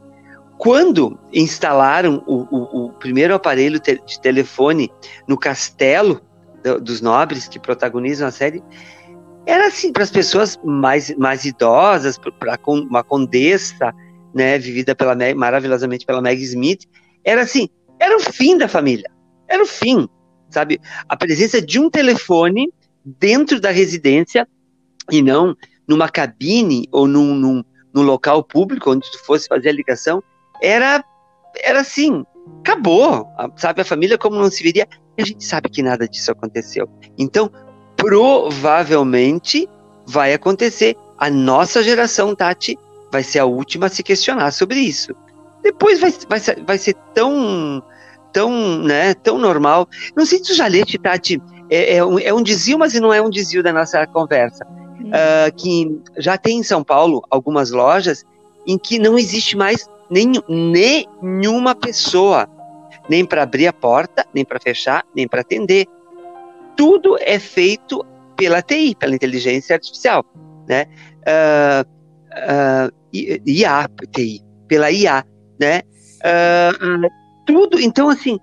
Quando 0.56 1.18
instalaram 1.32 2.22
o, 2.24 2.46
o, 2.56 2.84
o 2.84 2.92
primeiro 2.92 3.34
aparelho 3.34 3.80
te 3.80 4.00
de 4.06 4.20
telefone 4.20 4.92
no 5.26 5.36
castelo 5.36 6.20
do, 6.62 6.80
dos 6.80 7.00
nobres 7.00 7.48
que 7.48 7.58
protagonizam 7.58 8.28
a 8.28 8.30
série, 8.30 8.62
era 9.44 9.66
assim 9.66 9.92
para 9.92 10.04
as 10.04 10.10
pessoas 10.12 10.56
mais, 10.64 11.12
mais 11.16 11.44
idosas, 11.44 12.16
para 12.16 12.56
uma 12.68 13.02
condessa, 13.02 13.92
né, 14.32 14.56
vivida 14.56 14.94
pela 14.94 15.16
maravilhosamente 15.34 16.06
pela 16.06 16.22
Meg 16.22 16.40
Smith, 16.44 16.84
era 17.24 17.42
assim, 17.42 17.68
era 17.98 18.16
o 18.16 18.20
fim 18.20 18.56
da 18.56 18.68
família, 18.68 19.10
era 19.48 19.64
o 19.64 19.66
fim, 19.66 20.08
sabe? 20.48 20.80
A 21.08 21.16
presença 21.16 21.60
de 21.60 21.80
um 21.80 21.90
telefone 21.90 22.72
dentro 23.04 23.60
da 23.60 23.70
residência 23.70 24.48
e 25.10 25.20
não 25.20 25.54
numa 25.86 26.08
cabine 26.08 26.88
ou 26.90 27.06
num, 27.06 27.34
num, 27.34 27.64
num 27.92 28.02
local 28.02 28.42
público 28.42 28.90
onde 28.90 29.10
tu 29.10 29.18
fosse 29.24 29.46
fazer 29.46 29.68
a 29.68 29.72
ligação, 29.72 30.22
era, 30.62 31.04
era 31.62 31.80
assim, 31.80 32.24
acabou, 32.60 33.26
sabe? 33.56 33.82
A 33.82 33.84
família 33.84 34.16
como 34.16 34.36
não 34.36 34.50
se 34.50 34.62
viria. 34.62 34.88
A 35.18 35.24
gente 35.24 35.44
sabe 35.44 35.68
que 35.68 35.82
nada 35.82 36.08
disso 36.08 36.32
aconteceu. 36.32 36.88
Então, 37.18 37.50
provavelmente 37.96 39.68
vai 40.06 40.32
acontecer. 40.32 40.96
A 41.18 41.30
nossa 41.30 41.82
geração, 41.82 42.34
Tati, 42.34 42.76
vai 43.12 43.22
ser 43.22 43.38
a 43.38 43.44
última 43.44 43.86
a 43.86 43.88
se 43.88 44.02
questionar 44.02 44.50
sobre 44.50 44.80
isso. 44.80 45.14
Depois 45.62 46.00
vai, 46.00 46.12
vai, 46.28 46.40
vai 46.66 46.78
ser 46.78 46.94
tão, 47.14 47.82
tão, 48.32 48.78
né, 48.82 49.14
tão 49.14 49.38
normal. 49.38 49.88
Não 50.16 50.26
sei 50.26 50.38
se 50.38 50.44
tu 50.44 50.54
já 50.54 50.66
leste, 50.66 50.98
Tati, 50.98 51.40
é, 51.70 51.96
é, 51.96 52.04
um, 52.04 52.18
é 52.18 52.32
um 52.32 52.42
desvio, 52.42 52.78
mas 52.78 52.94
não 52.94 53.12
é 53.12 53.20
um 53.20 53.30
desvio 53.30 53.62
da 53.62 53.72
nossa 53.72 54.06
conversa. 54.06 54.66
Uh, 55.04 55.54
que 55.56 56.00
já 56.16 56.38
tem 56.38 56.58
em 56.60 56.62
São 56.62 56.82
Paulo 56.82 57.22
algumas 57.30 57.70
lojas 57.70 58.24
em 58.66 58.78
que 58.78 58.98
não 58.98 59.18
existe 59.18 59.56
mais 59.56 59.86
nenhuma 60.10 61.74
pessoa, 61.74 62.48
nem 63.08 63.24
para 63.24 63.42
abrir 63.42 63.66
a 63.66 63.72
porta, 63.72 64.26
nem 64.34 64.44
para 64.44 64.58
fechar, 64.60 65.04
nem 65.14 65.28
para 65.28 65.42
atender. 65.42 65.86
Tudo 66.76 67.16
é 67.20 67.38
feito 67.38 68.04
pela 68.36 68.62
TI, 68.62 68.94
pela 68.94 69.14
inteligência 69.14 69.74
artificial, 69.74 70.24
né? 70.66 70.86
Uh, 71.20 71.86
uh, 72.88 73.40
IA, 73.46 73.88
TI, 74.12 74.42
pela 74.66 74.90
IA, 74.90 75.24
né? 75.60 75.82
Uh, 76.20 77.08
tudo, 77.46 77.78
então 77.78 78.08
assim, 78.08 78.38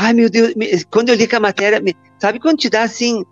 ai 0.00 0.12
meu 0.12 0.30
Deus, 0.30 0.54
quando 0.90 1.10
eu 1.10 1.14
li 1.14 1.26
que 1.26 1.36
a 1.36 1.40
matéria, 1.40 1.80
Sabe 2.18 2.38
quando 2.38 2.58
te 2.58 2.68
dá 2.68 2.82
assim, 2.82 3.24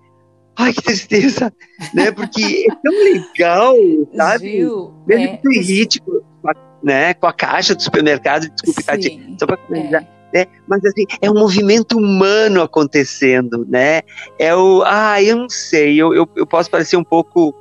ai 0.56 0.72
que 0.72 0.82
tristeza, 0.82 1.52
né? 1.94 2.10
Porque 2.12 2.66
é 2.70 2.74
tão 2.82 3.04
legal, 3.04 3.74
sabe? 4.14 4.50
Gil, 4.50 4.94
Mesmo 5.06 5.24
é, 5.24 5.28
que 5.28 5.42
tu 5.42 5.52
irrite 5.52 6.00
com 6.00 6.20
né, 6.82 7.14
com 7.14 7.26
a 7.26 7.32
caixa 7.32 7.74
do 7.74 7.82
supermercado, 7.82 8.48
desculpe, 8.48 8.84
Tati, 8.84 9.36
só 9.38 9.46
para 9.46 9.56
finalizar. 9.56 10.02
É. 10.32 10.38
Né? 10.38 10.46
Mas 10.66 10.84
assim, 10.84 11.06
é 11.22 11.30
um 11.30 11.34
movimento 11.34 11.96
humano 11.96 12.62
acontecendo, 12.62 13.66
né? 13.68 14.02
É 14.38 14.54
o. 14.54 14.82
Ah, 14.84 15.22
eu 15.22 15.36
não 15.36 15.48
sei, 15.48 15.96
eu, 15.96 16.14
eu, 16.14 16.28
eu 16.36 16.46
posso 16.46 16.70
parecer 16.70 16.96
um 16.96 17.04
pouco 17.04 17.54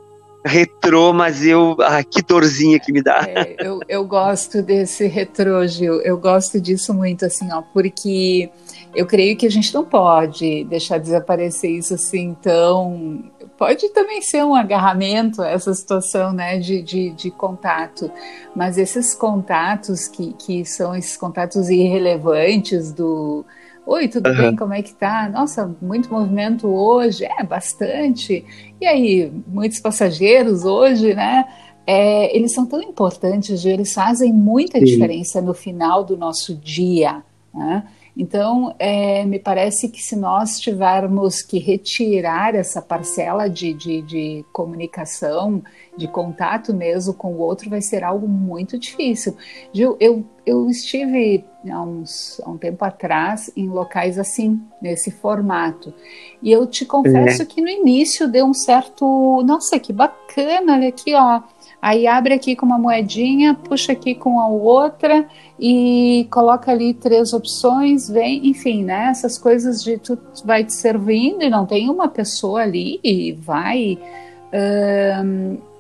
retrô, 0.46 1.13
mas 1.13 1.46
eu. 1.46 1.78
Ah, 1.80 2.04
que 2.04 2.22
dorzinha 2.22 2.78
que 2.78 2.91
me 2.91 3.02
dá. 3.02 3.26
É, 3.26 3.56
eu, 3.60 3.80
eu 3.88 4.06
gosto 4.06 4.62
desse 4.62 5.08
retrô, 5.08 5.65
Gil. 5.65 6.02
Eu 6.02 6.17
gosto 6.17 6.60
disso 6.60 6.93
muito, 6.93 7.26
assim, 7.26 7.48
ó, 7.54 7.62
porque 7.62 8.50
eu 8.97 9.05
creio 9.05 9.38
que 9.38 9.45
a 9.45 9.51
gente 9.51 9.71
não 9.75 9.86
pode 9.86 10.63
deixar 10.63 10.97
desaparecer 10.97 11.69
isso 11.69 11.93
assim 11.93 12.36
tão. 12.41 13.25
Pode 13.55 13.89
também 13.89 14.23
ser 14.23 14.43
um 14.43 14.55
agarramento, 14.55 15.43
essa 15.43 15.71
situação 15.71 16.33
né, 16.33 16.57
de, 16.57 16.81
de, 16.81 17.12
de 17.12 17.29
contato, 17.29 18.12
mas 18.55 18.75
esses 18.75 19.13
contatos 19.13 20.07
que, 20.07 20.33
que 20.33 20.65
são 20.65 20.95
esses 20.95 21.15
contatos 21.15 21.69
irrelevantes 21.69 22.91
do. 22.91 23.45
Oi, 23.86 24.07
tudo 24.07 24.31
uhum. 24.31 24.36
bem? 24.36 24.55
Como 24.55 24.73
é 24.73 24.81
que 24.81 24.95
tá? 24.95 25.29
Nossa, 25.29 25.71
muito 25.79 26.12
movimento 26.12 26.67
hoje. 26.67 27.23
É, 27.23 27.43
bastante. 27.43 28.43
E 28.81 28.86
aí, 28.88 29.31
muitos 29.45 29.79
passageiros 29.79 30.65
hoje, 30.65 31.13
né? 31.13 31.45
É, 31.86 32.36
eles 32.36 32.51
são 32.51 32.65
tão 32.65 32.81
importantes, 32.81 33.63
eles 33.63 33.93
fazem 33.93 34.33
muita 34.33 34.79
Sim. 34.79 34.86
diferença 34.86 35.39
no 35.39 35.53
final 35.53 36.03
do 36.03 36.17
nosso 36.17 36.55
dia. 36.55 37.21
Né? 37.53 37.83
Então, 38.17 38.73
é, 38.80 39.23
me 39.25 39.38
parece 39.38 39.89
que 39.89 40.01
se 40.01 40.15
nós 40.15 40.60
tivermos 40.60 41.43
que 41.43 41.60
retirar 41.60 42.56
essa 42.56 42.82
parcela 42.82 43.47
de, 43.47 43.73
de, 43.75 44.01
de, 44.01 44.45
comunicação, 44.51 45.62
de 45.95 46.08
contato 46.08 46.73
mesmo 46.73 47.13
com 47.13 47.34
o 47.34 47.38
outro, 47.38 47.69
vai 47.69 47.80
ser 47.80 48.03
algo 48.03 48.27
muito 48.27 48.80
difícil. 48.80 49.38
Gil, 49.71 49.95
eu, 49.99 50.25
eu 50.47 50.67
estive 50.67 51.45
há, 51.69 51.80
uns, 51.80 52.41
há 52.43 52.49
um 52.49 52.58
tempo 52.58 52.84
atrás 52.84 53.51
em 53.56 53.69
locais 53.69 54.17
assim, 54.17 54.60
nesse 54.82 55.12
formato, 55.12 55.93
e 56.41 56.51
eu 56.51 56.65
te 56.65 56.86
confesso 56.86 57.43
é. 57.43 57.45
que 57.45 57.62
no 57.62 57.69
início 57.69 58.27
deu 58.27 58.47
um 58.47 58.53
certo. 58.53 59.43
Nossa, 59.45 59.80
que 59.80 59.93
bacana, 59.93 60.73
olha 60.73 60.89
aqui, 60.89 61.13
ó 61.13 61.43
Aí 61.88 62.06
abre 62.06 62.34
aqui 62.34 62.54
com 62.54 62.65
uma 62.65 62.78
moedinha, 62.78 63.54
puxa 63.54 63.93
aqui 63.93 64.13
com 64.13 64.41
a 64.41 64.47
outra 64.50 65.26
e 65.58 66.28
coloca 66.30 66.69
ali 66.69 66.93
três 66.93 67.32
opções, 67.32 68.10
vem, 68.10 68.45
enfim, 68.45 68.84
né? 68.84 69.08
Essas 69.10 69.38
coisas 69.38 69.82
de 69.82 69.97
tu 69.97 70.19
vai 70.43 70.65
te 70.65 70.73
servindo 70.73 71.43
e 71.43 71.50
não 71.50 71.65
tem 71.65 71.89
uma 71.89 72.10
pessoa 72.10 72.63
ali 72.63 73.00
e 73.02 73.32
vai. 73.32 73.97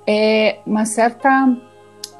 é 0.07 0.59
uma 0.65 0.85
certa. 0.85 1.57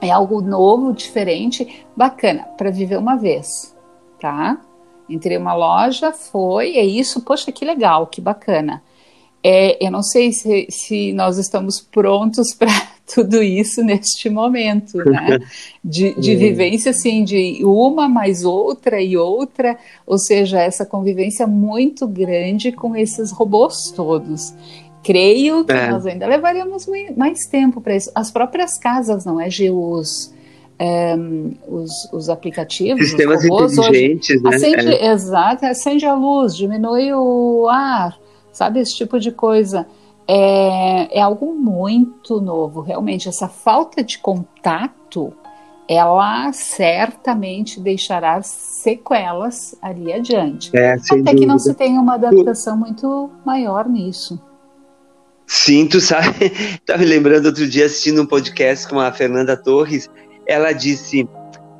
É 0.01 0.11
algo 0.11 0.41
novo, 0.41 0.91
diferente, 0.91 1.85
bacana, 1.95 2.43
para 2.57 2.69
viver 2.69 2.97
uma 2.97 3.15
vez, 3.15 3.73
tá? 4.19 4.59
Entrei 5.07 5.37
uma 5.37 5.53
loja, 5.53 6.11
foi, 6.11 6.75
é 6.75 6.83
isso, 6.85 7.21
poxa, 7.21 7.53
que 7.53 7.63
legal, 7.63 8.05
que 8.05 8.19
bacana. 8.19 8.83
É, 9.41 9.83
eu 9.83 9.89
não 9.89 10.03
sei 10.03 10.33
se, 10.33 10.67
se 10.69 11.13
nós 11.13 11.37
estamos 11.37 11.79
prontos 11.79 12.53
para 12.59 12.96
tudo 13.13 13.41
isso 13.41 13.81
neste 13.83 14.29
momento, 14.29 14.97
né? 14.97 15.39
De, 15.83 16.13
de 16.19 16.35
vivência, 16.35 16.89
assim, 16.89 17.23
de 17.23 17.63
uma 17.63 18.09
mais 18.09 18.43
outra 18.43 19.01
e 19.01 19.15
outra, 19.15 19.77
ou 20.05 20.17
seja, 20.17 20.59
essa 20.59 20.85
convivência 20.85 21.47
muito 21.47 22.05
grande 22.05 22.73
com 22.73 22.93
esses 22.93 23.31
robôs 23.31 23.89
todos. 23.95 24.53
Creio 25.01 25.63
que 25.63 25.71
é. 25.71 25.89
nós 25.89 26.05
ainda 26.05 26.27
levaríamos 26.27 26.85
mais 27.15 27.47
tempo 27.47 27.79
para 27.79 27.95
isso. 27.95 28.11
As 28.13 28.29
próprias 28.29 28.77
casas, 28.77 29.23
não 29.23 29.39
é? 29.39 29.47
Os, 29.47 30.33
um, 30.77 30.83
ehm, 30.83 31.51
os, 31.69 32.11
os, 32.11 32.29
aplicativos, 32.29 33.07
Sistemas 33.07 33.41
os 33.41 33.49
robôs, 33.49 33.77
inteligentes, 33.77 34.29
hoje, 34.31 34.43
né? 34.43 34.55
Acende, 34.55 34.93
é. 34.93 35.11
Exato, 35.13 35.65
acende 35.65 36.05
a 36.05 36.13
luz, 36.13 36.53
diminui 36.53 37.13
o 37.13 37.69
ar, 37.69 38.19
sabe? 38.51 38.81
Esse 38.81 38.93
tipo 38.93 39.17
de 39.17 39.31
coisa. 39.31 39.87
É, 40.27 41.19
é 41.19 41.21
algo 41.21 41.53
muito 41.53 42.41
novo, 42.41 42.81
realmente. 42.81 43.29
Essa 43.29 43.47
falta 43.47 44.03
de 44.03 44.17
contato, 44.17 45.33
ela 45.87 46.51
certamente 46.51 47.79
deixará 47.79 48.41
sequelas 48.41 49.75
ali 49.81 50.11
adiante. 50.11 50.75
É, 50.75 50.93
Até 50.93 51.15
dúvida. 51.15 51.35
que 51.35 51.45
não 51.45 51.57
se 51.57 51.73
tenha 51.73 51.99
uma 51.99 52.15
adaptação 52.15 52.75
muito 52.75 53.29
maior 53.45 53.87
nisso. 53.87 54.39
Sim, 55.45 55.87
tu 55.87 56.01
sabe, 56.01 56.51
estava 56.75 56.99
me 56.99 57.05
lembrando 57.05 57.45
outro 57.45 57.67
dia 57.67 57.85
assistindo 57.85 58.21
um 58.21 58.25
podcast 58.25 58.85
com 58.85 58.99
a 58.99 59.13
Fernanda 59.13 59.55
Torres, 59.55 60.09
ela 60.45 60.73
disse, 60.73 61.27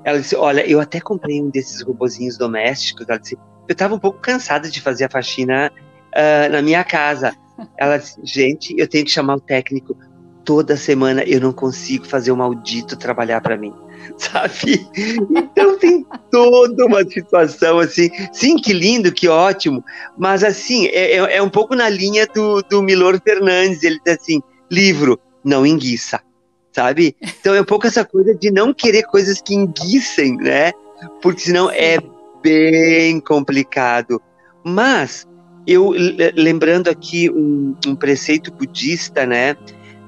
ela 0.06 0.22
disse, 0.22 0.38
olha, 0.38 0.66
eu 0.66 0.80
até 0.80 1.02
comprei 1.02 1.42
um 1.42 1.50
desses 1.50 1.82
robozinhos 1.82 2.38
domésticos, 2.38 3.06
ela 3.10 3.20
disse, 3.20 3.36
eu 3.68 3.74
estava 3.74 3.94
um 3.94 4.00
pouco 4.00 4.20
cansada 4.20 4.70
de 4.70 4.80
fazer 4.80 5.04
a 5.04 5.10
faxina 5.10 5.70
uh, 5.70 6.52
na 6.52 6.62
minha 6.62 6.82
casa. 6.86 7.36
Ela 7.78 7.98
disse, 7.98 8.20
gente, 8.24 8.76
eu 8.78 8.88
tenho 8.88 9.06
que 9.06 9.12
chamar 9.12 9.36
o 9.36 9.40
técnico 9.40 9.96
toda 10.44 10.78
semana, 10.78 11.24
eu 11.24 11.42
não 11.42 11.52
consigo 11.52 12.06
fazer 12.06 12.32
o 12.32 12.38
maldito 12.38 12.96
trabalhar 12.96 13.42
para 13.42 13.58
mim, 13.58 13.74
sabe? 14.18 14.88
Então 15.30 15.78
tem 15.78 16.06
toda 16.32 16.86
uma 16.86 17.04
situação 17.04 17.80
assim, 17.80 18.10
sim, 18.32 18.56
que 18.56 18.72
lindo, 18.72 19.12
que 19.12 19.28
ótimo, 19.28 19.84
mas 20.18 20.44
assim, 20.46 20.88
é, 20.88 21.18
é, 21.18 21.38
é 21.38 21.42
um 21.42 21.50
pouco 21.50 21.76
na 21.76 21.90
linha 21.90 22.26
do, 22.28 22.62
do 22.62 22.82
Milor 22.82 23.20
Fernandes, 23.22 23.84
ele 23.84 24.00
diz 24.06 24.16
assim, 24.16 24.42
livro, 24.72 25.20
não 25.44 25.66
enguiça, 25.66 26.22
sabe? 26.72 27.16
Então 27.22 27.54
é 27.54 27.62
um 27.62 27.66
pouco 27.66 27.86
essa 27.88 28.06
coisa 28.06 28.34
de 28.34 28.50
não 28.50 28.74
querer 28.74 29.04
coisas 29.04 29.42
que 29.42 29.54
enguicem, 29.54 30.38
né? 30.38 30.72
Porque 31.22 31.42
senão 31.42 31.70
é 31.72 31.98
bem 32.42 33.20
complicado. 33.20 34.22
Mas 34.64 35.28
eu 35.68 35.94
lembrando 36.36 36.88
aqui 36.88 37.30
um, 37.30 37.76
um, 37.86 37.96
preceito 37.96 38.52
budista, 38.52 39.26
né, 39.26 39.56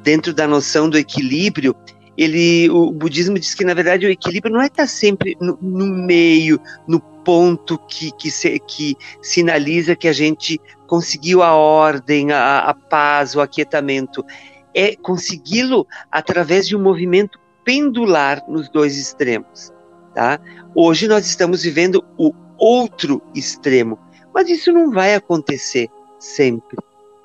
dentro 0.02 0.34
da 0.34 0.48
noção 0.48 0.90
do 0.90 0.98
equilíbrio, 0.98 1.76
ele, 2.18 2.70
o 2.70 2.92
budismo 2.92 3.38
diz 3.38 3.54
que 3.54 3.64
na 3.64 3.74
verdade 3.74 4.06
o 4.06 4.10
equilíbrio 4.10 4.54
não 4.54 4.62
é 4.62 4.68
estar 4.68 4.88
sempre 4.88 5.38
no, 5.40 5.58
no 5.62 5.86
meio, 5.86 6.60
no 6.88 7.00
ponto 7.00 7.78
que, 7.78 8.12
que, 8.12 8.32
se, 8.32 8.60
que, 8.60 8.96
sinaliza 9.22 9.96
que 9.96 10.08
a 10.08 10.14
gente 10.14 10.60
conseguiu 10.88 11.44
a 11.44 11.54
ordem, 11.54 12.32
a, 12.32 12.60
a 12.60 12.74
paz, 12.74 13.36
o 13.36 13.42
aquietamento. 13.42 14.26
É 14.74 14.96
consegui-lo 14.96 15.88
através 16.12 16.68
de 16.68 16.76
um 16.76 16.82
movimento 16.82 17.40
pendular 17.64 18.44
nos 18.48 18.70
dois 18.70 18.98
extremos. 18.98 19.72
Tá? 20.14 20.40
Hoje 20.76 21.08
nós 21.08 21.26
estamos 21.26 21.64
vivendo 21.64 22.04
o 22.18 22.34
outro 22.58 23.22
extremo, 23.34 23.98
mas 24.40 24.50
isso 24.50 24.72
não 24.72 24.90
vai 24.90 25.16
acontecer 25.16 25.90
sempre, 26.18 26.78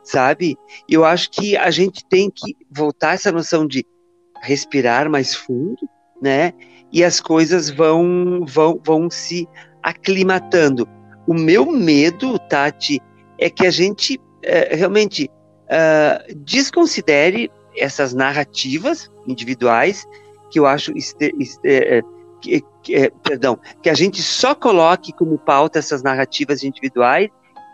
sabe? 0.03 0.59
Eu 0.88 1.05
acho 1.05 1.31
que 1.31 1.57
a 1.57 1.70
gente 1.70 2.05
tem 2.07 2.29
que 2.29 2.57
voltar 2.68 3.14
essa 3.14 3.31
noção 3.31 3.68
de 3.68 3.87
respirar 4.42 5.09
mais 5.09 5.33
fundo, 5.33 5.79
né? 6.20 6.53
E 6.92 7.05
as 7.05 7.20
coisas 7.20 7.70
vão 7.70 8.44
vão 8.44 8.81
vão 8.85 9.09
se 9.09 9.48
aclimatando. 9.81 10.88
O 11.24 11.35
meu 11.35 11.70
medo, 11.70 12.37
Tati, 12.37 13.00
é 13.38 13.48
que 13.48 13.64
a 13.64 13.70
gente 13.70 14.20
é, 14.42 14.74
realmente 14.74 15.31
uh, 15.66 16.35
desconsidere 16.44 17.48
essas 17.77 18.12
narrativas 18.12 19.09
individuais 19.24 20.05
que 20.50 20.59
eu 20.59 20.66
acho 20.66 20.90
este, 20.98 21.33
este, 21.38 21.61
é, 21.64 22.03
que, 22.44 22.62
que, 22.83 22.94
é, 22.94 23.11
perdão, 23.11 23.59
que 23.83 23.88
a 23.88 23.94
gente 23.94 24.22
só 24.22 24.54
coloque 24.54 25.12
como 25.12 25.38
pauta 25.38 25.78
essas 25.78 26.02
narrativas 26.02 26.62
individuais 26.62 27.30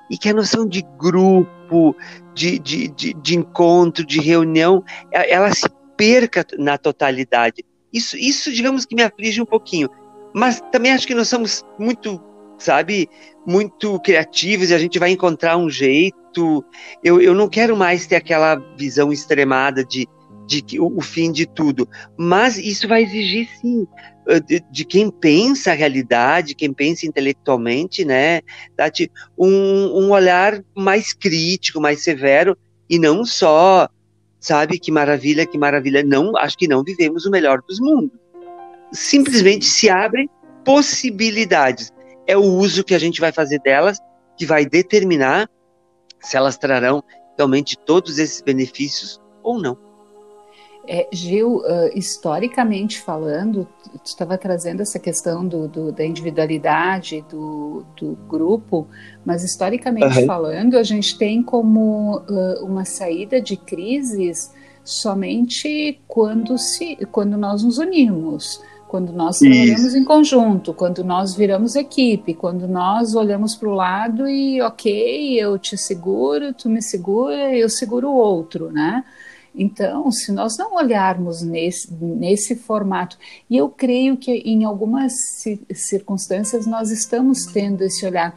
e 0.08 0.16
que 0.16 0.28
a 0.28 0.34
noção 0.34 0.66
de 0.66 0.82
grupo, 0.98 1.96
de, 2.34 2.58
de, 2.58 2.88
de, 2.88 3.14
de 3.14 3.36
encontro, 3.36 4.04
de 4.04 4.20
reunião, 4.20 4.82
ela 5.12 5.52
se 5.52 5.68
perca 5.96 6.44
na 6.58 6.78
totalidade. 6.78 7.64
Isso, 7.92 8.16
isso, 8.16 8.52
digamos 8.52 8.86
que 8.86 8.94
me 8.94 9.02
aflige 9.02 9.42
um 9.42 9.46
pouquinho. 9.46 9.88
Mas 10.32 10.60
também 10.72 10.92
acho 10.92 11.06
que 11.06 11.14
nós 11.14 11.28
somos 11.28 11.64
muito, 11.78 12.20
sabe, 12.58 13.08
muito 13.46 13.98
criativos 14.00 14.70
e 14.70 14.74
a 14.74 14.78
gente 14.78 14.98
vai 14.98 15.10
encontrar 15.10 15.56
um 15.56 15.68
jeito. 15.68 16.64
Eu, 17.02 17.20
eu 17.20 17.34
não 17.34 17.48
quero 17.48 17.76
mais 17.76 18.06
ter 18.06 18.16
aquela 18.16 18.56
visão 18.76 19.12
extremada 19.12 19.84
de, 19.84 20.08
de 20.58 20.80
o, 20.80 20.98
o 20.98 21.00
fim 21.00 21.30
de 21.30 21.46
tudo. 21.46 21.88
Mas 22.16 22.58
isso 22.58 22.88
vai 22.88 23.04
exigir, 23.04 23.48
sim, 23.60 23.86
de, 24.46 24.60
de, 24.70 24.84
quem 24.84 25.10
pensa 25.10 25.70
a 25.70 25.74
realidade, 25.74 26.56
quem 26.56 26.72
pensa 26.72 27.06
intelectualmente, 27.06 28.04
né, 28.04 28.40
Tati, 28.76 29.10
um, 29.38 30.06
um 30.06 30.10
olhar 30.10 30.60
mais 30.76 31.12
crítico, 31.12 31.80
mais 31.80 32.02
severo, 32.02 32.56
e 32.88 32.98
não 32.98 33.24
só, 33.24 33.88
sabe, 34.40 34.78
que 34.78 34.90
maravilha, 34.90 35.46
que 35.46 35.56
maravilha. 35.56 36.02
Não, 36.02 36.36
acho 36.36 36.58
que 36.58 36.66
não 36.66 36.82
vivemos 36.82 37.24
o 37.24 37.30
melhor 37.30 37.62
dos 37.68 37.78
mundos. 37.78 38.18
Simplesmente 38.92 39.64
se 39.64 39.88
abrem 39.88 40.28
possibilidades. 40.64 41.92
É 42.26 42.36
o 42.36 42.42
uso 42.42 42.82
que 42.82 42.94
a 42.94 42.98
gente 42.98 43.20
vai 43.20 43.30
fazer 43.30 43.60
delas 43.60 43.98
que 44.36 44.44
vai 44.44 44.66
determinar 44.66 45.48
se 46.20 46.36
elas 46.36 46.58
trarão 46.58 47.02
realmente 47.36 47.78
todos 47.86 48.18
esses 48.18 48.42
benefícios 48.42 49.20
ou 49.42 49.60
não. 49.60 49.89
É, 50.92 51.06
Gil, 51.12 51.58
uh, 51.58 51.88
historicamente 51.94 53.00
falando, 53.00 53.64
tu 53.84 54.06
estava 54.06 54.36
trazendo 54.36 54.82
essa 54.82 54.98
questão 54.98 55.46
do, 55.46 55.68
do, 55.68 55.92
da 55.92 56.04
individualidade 56.04 57.24
do, 57.30 57.84
do, 57.96 58.18
grupo, 58.28 58.88
mas 59.24 59.44
historicamente 59.44 60.18
uhum. 60.18 60.26
falando, 60.26 60.76
a 60.76 60.82
gente 60.82 61.16
tem 61.16 61.44
como 61.44 62.16
uh, 62.18 62.64
uma 62.64 62.84
saída 62.84 63.40
de 63.40 63.56
crises 63.56 64.52
somente 64.82 66.00
quando, 66.08 66.58
se, 66.58 66.96
quando 67.12 67.36
nós 67.36 67.62
nos 67.62 67.78
unimos, 67.78 68.60
quando 68.88 69.12
nós 69.12 69.38
trabalhamos 69.38 69.84
Isso. 69.84 69.96
em 69.96 70.04
conjunto, 70.04 70.74
quando 70.74 71.04
nós 71.04 71.36
viramos 71.36 71.76
equipe, 71.76 72.34
quando 72.34 72.66
nós 72.66 73.14
olhamos 73.14 73.54
para 73.54 73.68
o 73.68 73.74
lado 73.74 74.28
e, 74.28 74.60
ok, 74.60 75.38
eu 75.40 75.56
te 75.56 75.78
seguro, 75.78 76.52
tu 76.52 76.68
me 76.68 76.82
segura, 76.82 77.56
eu 77.56 77.68
seguro 77.68 78.08
o 78.08 78.16
outro, 78.16 78.72
né? 78.72 79.04
Então, 79.54 80.10
se 80.10 80.30
nós 80.30 80.56
não 80.56 80.74
olharmos 80.74 81.42
nesse, 81.42 81.92
nesse 81.92 82.54
formato, 82.54 83.18
e 83.48 83.56
eu 83.56 83.68
creio 83.68 84.16
que 84.16 84.30
em 84.32 84.64
algumas 84.64 85.12
circunstâncias 85.74 86.66
nós 86.66 86.90
estamos 86.90 87.46
tendo 87.46 87.82
esse 87.82 88.06
olhar, 88.06 88.34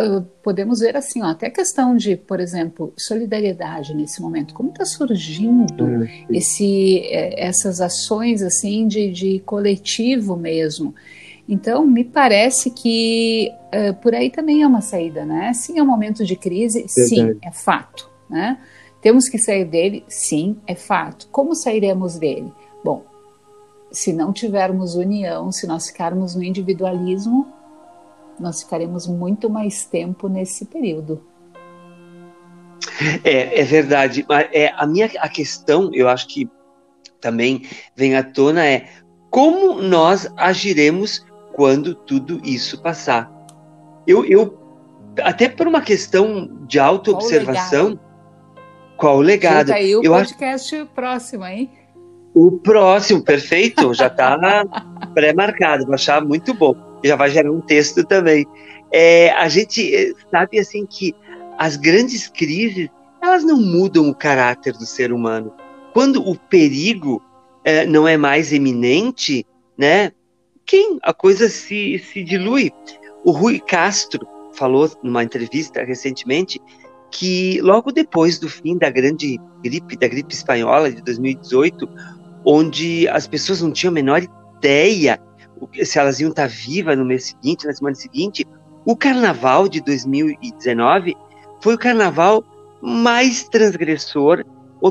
uh, 0.00 0.22
podemos 0.42 0.80
ver 0.80 0.96
assim, 0.96 1.22
ó, 1.22 1.26
até 1.26 1.50
questão 1.50 1.96
de, 1.96 2.16
por 2.16 2.40
exemplo, 2.40 2.92
solidariedade 2.96 3.94
nesse 3.94 4.20
momento, 4.20 4.54
como 4.54 4.70
está 4.70 4.84
surgindo 4.84 5.84
hum, 5.84 6.06
esse, 6.30 7.00
eh, 7.04 7.34
essas 7.36 7.80
ações 7.80 8.42
assim 8.42 8.86
de, 8.86 9.10
de 9.10 9.38
coletivo 9.40 10.36
mesmo. 10.36 10.94
Então, 11.48 11.86
me 11.86 12.04
parece 12.04 12.70
que 12.70 13.50
uh, 13.74 13.94
por 14.02 14.14
aí 14.14 14.28
também 14.28 14.62
é 14.62 14.66
uma 14.66 14.82
saída, 14.82 15.24
né? 15.24 15.52
Sim, 15.54 15.78
é 15.78 15.82
um 15.82 15.86
momento 15.86 16.24
de 16.24 16.36
crise, 16.36 16.80
Verdade. 16.80 17.08
sim, 17.08 17.38
é 17.42 17.50
fato, 17.50 18.10
né? 18.28 18.58
Temos 19.00 19.28
que 19.28 19.38
sair 19.38 19.64
dele? 19.64 20.04
Sim, 20.08 20.58
é 20.66 20.74
fato. 20.74 21.28
Como 21.30 21.54
sairemos 21.54 22.18
dele? 22.18 22.52
Bom, 22.84 23.04
se 23.90 24.12
não 24.12 24.32
tivermos 24.32 24.94
união, 24.94 25.52
se 25.52 25.66
nós 25.66 25.88
ficarmos 25.88 26.34
no 26.34 26.42
individualismo, 26.42 27.46
nós 28.38 28.62
ficaremos 28.62 29.06
muito 29.06 29.48
mais 29.48 29.84
tempo 29.84 30.28
nesse 30.28 30.64
período. 30.64 31.22
É, 33.24 33.60
é 33.60 33.64
verdade. 33.64 34.26
É, 34.52 34.72
a 34.76 34.86
minha 34.86 35.10
a 35.18 35.28
questão, 35.28 35.90
eu 35.92 36.08
acho 36.08 36.26
que 36.28 36.48
também 37.20 37.62
vem 37.94 38.16
à 38.16 38.22
tona, 38.22 38.66
é 38.66 38.88
como 39.30 39.80
nós 39.80 40.28
agiremos 40.36 41.24
quando 41.52 41.94
tudo 41.94 42.40
isso 42.44 42.80
passar. 42.80 43.30
Eu, 44.06 44.24
eu 44.24 44.58
até 45.22 45.48
por 45.48 45.66
uma 45.66 45.80
questão 45.80 46.64
de 46.66 46.78
autoobservação, 46.78 47.98
qual 48.98 49.18
o 49.18 49.20
legado? 49.20 49.70
aí 49.70 49.94
o 49.94 50.02
eu 50.02 50.12
podcast 50.12 50.74
acho... 50.74 50.86
próximo, 50.86 51.46
hein? 51.46 51.70
O 52.34 52.52
próximo, 52.58 53.22
perfeito, 53.22 53.94
já 53.94 54.08
está 54.08 54.64
pré-marcado, 55.14 55.86
vou 55.86 55.94
achar 55.94 56.22
muito 56.22 56.52
bom. 56.52 56.74
Já 57.02 57.16
vai 57.16 57.30
gerar 57.30 57.50
um 57.50 57.60
texto 57.60 58.04
também. 58.04 58.44
É, 58.92 59.30
a 59.30 59.48
gente 59.48 59.94
eh, 59.94 60.12
sabe 60.30 60.58
assim 60.58 60.84
que 60.84 61.14
as 61.56 61.76
grandes 61.76 62.28
crises 62.28 62.88
elas 63.22 63.44
não 63.44 63.60
mudam 63.60 64.08
o 64.08 64.14
caráter 64.14 64.72
do 64.72 64.84
ser 64.84 65.12
humano. 65.12 65.52
Quando 65.92 66.26
o 66.28 66.36
perigo 66.36 67.22
é, 67.64 67.86
não 67.86 68.06
é 68.06 68.16
mais 68.16 68.52
eminente, 68.52 69.46
né? 69.76 70.12
Quem 70.66 70.98
a 71.02 71.12
coisa 71.12 71.48
se, 71.48 71.98
se 71.98 72.22
dilui. 72.22 72.72
O 73.24 73.30
Rui 73.30 73.60
Castro 73.60 74.26
falou 74.52 74.90
numa 75.02 75.22
entrevista 75.22 75.84
recentemente 75.84 76.60
que 77.10 77.60
logo 77.62 77.90
depois 77.90 78.38
do 78.38 78.48
fim 78.48 78.76
da 78.76 78.90
grande 78.90 79.38
gripe, 79.62 79.96
da 79.96 80.08
gripe 80.08 80.34
espanhola 80.34 80.90
de 80.90 81.02
2018, 81.02 81.88
onde 82.44 83.08
as 83.08 83.26
pessoas 83.26 83.62
não 83.62 83.72
tinham 83.72 83.90
a 83.90 83.94
menor 83.94 84.22
ideia 84.58 85.20
se 85.82 85.98
elas 85.98 86.20
iam 86.20 86.30
estar 86.30 86.48
vivas 86.48 86.96
no 86.96 87.04
mês 87.04 87.26
seguinte, 87.26 87.66
na 87.66 87.72
semana 87.72 87.94
seguinte, 87.94 88.46
o 88.84 88.96
carnaval 88.96 89.68
de 89.68 89.80
2019 89.80 91.16
foi 91.60 91.74
o 91.74 91.78
carnaval 91.78 92.44
mais 92.80 93.44
transgressor. 93.44 94.44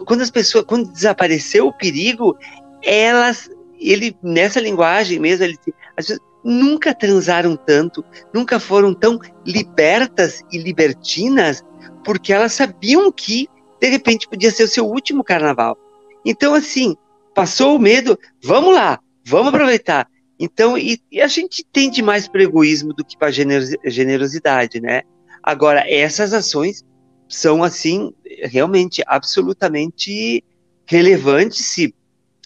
Quando 0.05 0.22
as 0.22 0.32
pessoas, 0.32 0.65
quando 0.65 0.91
desapareceu 0.91 1.68
o 1.68 1.74
perigo, 1.74 2.38
elas, 2.84 3.49
ele 3.80 4.15
nessa 4.22 4.59
linguagem 4.59 5.20
mesmo, 5.20 5.45
ele, 5.45 5.57
as 5.95 6.07
pessoas 6.07 6.20
nunca 6.43 6.93
transaram 6.93 7.55
tanto, 7.55 8.03
nunca 8.34 8.59
foram 8.59 8.93
tão 8.93 9.20
libertas 9.45 10.43
e 10.51 10.57
libertinas, 10.57 11.63
porque 12.03 12.33
elas 12.33 12.53
sabiam 12.53 13.11
que 13.11 13.47
de 13.79 13.89
repente 13.89 14.27
podia 14.27 14.51
ser 14.51 14.63
o 14.63 14.67
seu 14.67 14.85
último 14.85 15.23
carnaval. 15.23 15.77
Então 16.25 16.53
assim, 16.53 16.95
passou 17.33 17.75
o 17.75 17.79
medo, 17.79 18.17
vamos 18.43 18.73
lá, 18.73 18.99
vamos 19.25 19.49
aproveitar. 19.49 20.07
Então, 20.39 20.77
e, 20.77 21.01
e 21.11 21.21
a 21.21 21.27
gente 21.27 21.65
tende 21.71 22.01
mais 22.01 22.27
para 22.27 22.43
egoísmo 22.43 22.93
do 22.93 23.03
que 23.03 23.17
para 23.17 23.31
generosidade, 23.31 24.79
né? 24.79 25.01
Agora, 25.41 25.83
essas 25.88 26.33
ações 26.33 26.83
são, 27.27 27.63
assim, 27.63 28.13
realmente, 28.43 29.03
absolutamente 29.07 30.43
relevantes. 30.85 31.65
Se, 31.65 31.93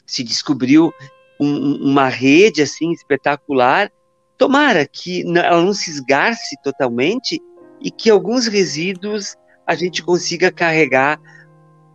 se 0.05 0.23
descobriu 0.23 0.93
um, 1.39 1.75
uma 1.91 2.07
rede, 2.07 2.61
assim, 2.61 2.91
espetacular, 2.91 3.91
tomara 4.37 4.87
que 4.87 5.23
ela 5.37 5.63
não 5.63 5.73
se 5.73 5.89
esgarce 5.89 6.55
totalmente 6.63 7.41
e 7.81 7.89
que 7.89 8.09
alguns 8.09 8.47
resíduos 8.47 9.35
a 9.65 9.75
gente 9.75 10.03
consiga 10.03 10.51
carregar 10.51 11.19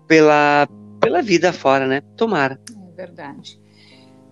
pela, 0.07 0.68
pela 1.01 1.22
vida 1.22 1.53
fora, 1.53 1.87
né? 1.87 2.01
Tomara. 2.16 2.61
É 2.70 2.97
verdade. 2.97 3.61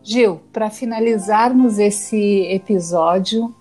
Gil, 0.02 0.42
para 0.52 0.68
finalizarmos 0.68 1.78
esse 1.78 2.42
episódio, 2.50 3.54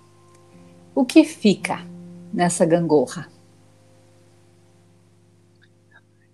o 0.93 1.05
que 1.05 1.23
fica 1.23 1.85
nessa 2.33 2.65
gangorra? 2.65 3.27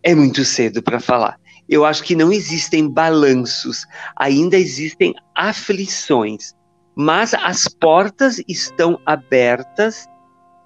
É 0.02 0.16
muito 0.16 0.44
cedo 0.44 0.82
para 0.82 1.00
falar. 1.00 1.40
Eu 1.68 1.86
acho 1.86 2.04
que 2.04 2.16
não 2.16 2.34
existem 2.34 2.90
balanços, 2.90 3.86
ainda 4.16 4.58
existem 4.58 5.14
aflições, 5.36 6.56
mas 6.96 7.36
as 7.36 7.68
portas 7.68 8.42
estão 8.48 9.00
abertas. 9.06 10.09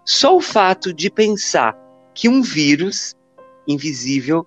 Só 0.05 0.35
o 0.35 0.41
fato 0.41 0.93
de 0.93 1.09
pensar 1.09 1.75
que 2.13 2.27
um 2.27 2.41
vírus 2.41 3.15
invisível 3.67 4.45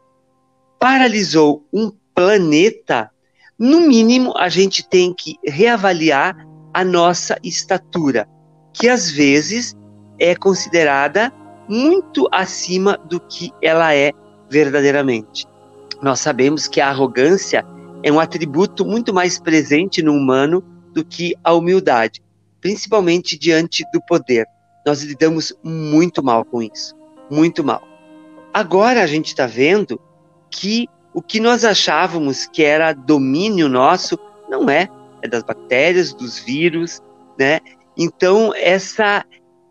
paralisou 0.79 1.65
um 1.73 1.91
planeta 2.15 3.11
no 3.59 3.81
mínimo, 3.81 4.37
a 4.37 4.51
gente 4.51 4.87
tem 4.87 5.15
que 5.15 5.37
reavaliar 5.43 6.37
a 6.75 6.85
nossa 6.85 7.39
estatura, 7.43 8.29
que 8.71 8.87
às 8.87 9.11
vezes 9.11 9.75
é 10.19 10.35
considerada 10.35 11.33
muito 11.67 12.29
acima 12.31 12.99
do 12.99 13.19
que 13.19 13.51
ela 13.63 13.95
é 13.95 14.13
verdadeiramente. 14.51 15.47
Nós 16.03 16.21
sabemos 16.21 16.69
que 16.69 16.83
a 16.83 16.91
arrogância 16.91 17.65
é 18.03 18.13
um 18.13 18.21
atributo 18.21 18.85
muito 18.85 19.15
mais 19.15 19.41
presente 19.41 20.03
no 20.03 20.13
humano 20.13 20.63
do 20.93 21.03
que 21.03 21.35
a 21.43 21.55
humildade, 21.55 22.23
principalmente 22.61 23.39
diante 23.39 23.85
do 23.91 24.03
poder. 24.03 24.47
Nós 24.87 25.03
lidamos 25.03 25.53
muito 25.65 26.23
mal 26.23 26.45
com 26.45 26.63
isso, 26.63 26.95
muito 27.29 27.65
mal. 27.65 27.83
Agora 28.55 29.03
a 29.03 29.07
gente 29.07 29.27
está 29.27 29.47
vendo 29.47 30.01
que 30.51 30.89
o 31.13 31.21
que 31.21 31.41
nós 31.41 31.65
achávamos 31.65 32.47
que 32.47 32.63
era 32.63 32.93
domínio 32.93 33.69
nosso 33.69 34.17
não 34.49 34.71
é, 34.71 34.89
é 35.23 35.29
das 35.29 35.43
bactérias, 35.43 36.15
dos 36.15 36.39
vírus, 36.39 37.03
né? 37.39 37.59
Então 37.97 38.53
essa 38.55 39.25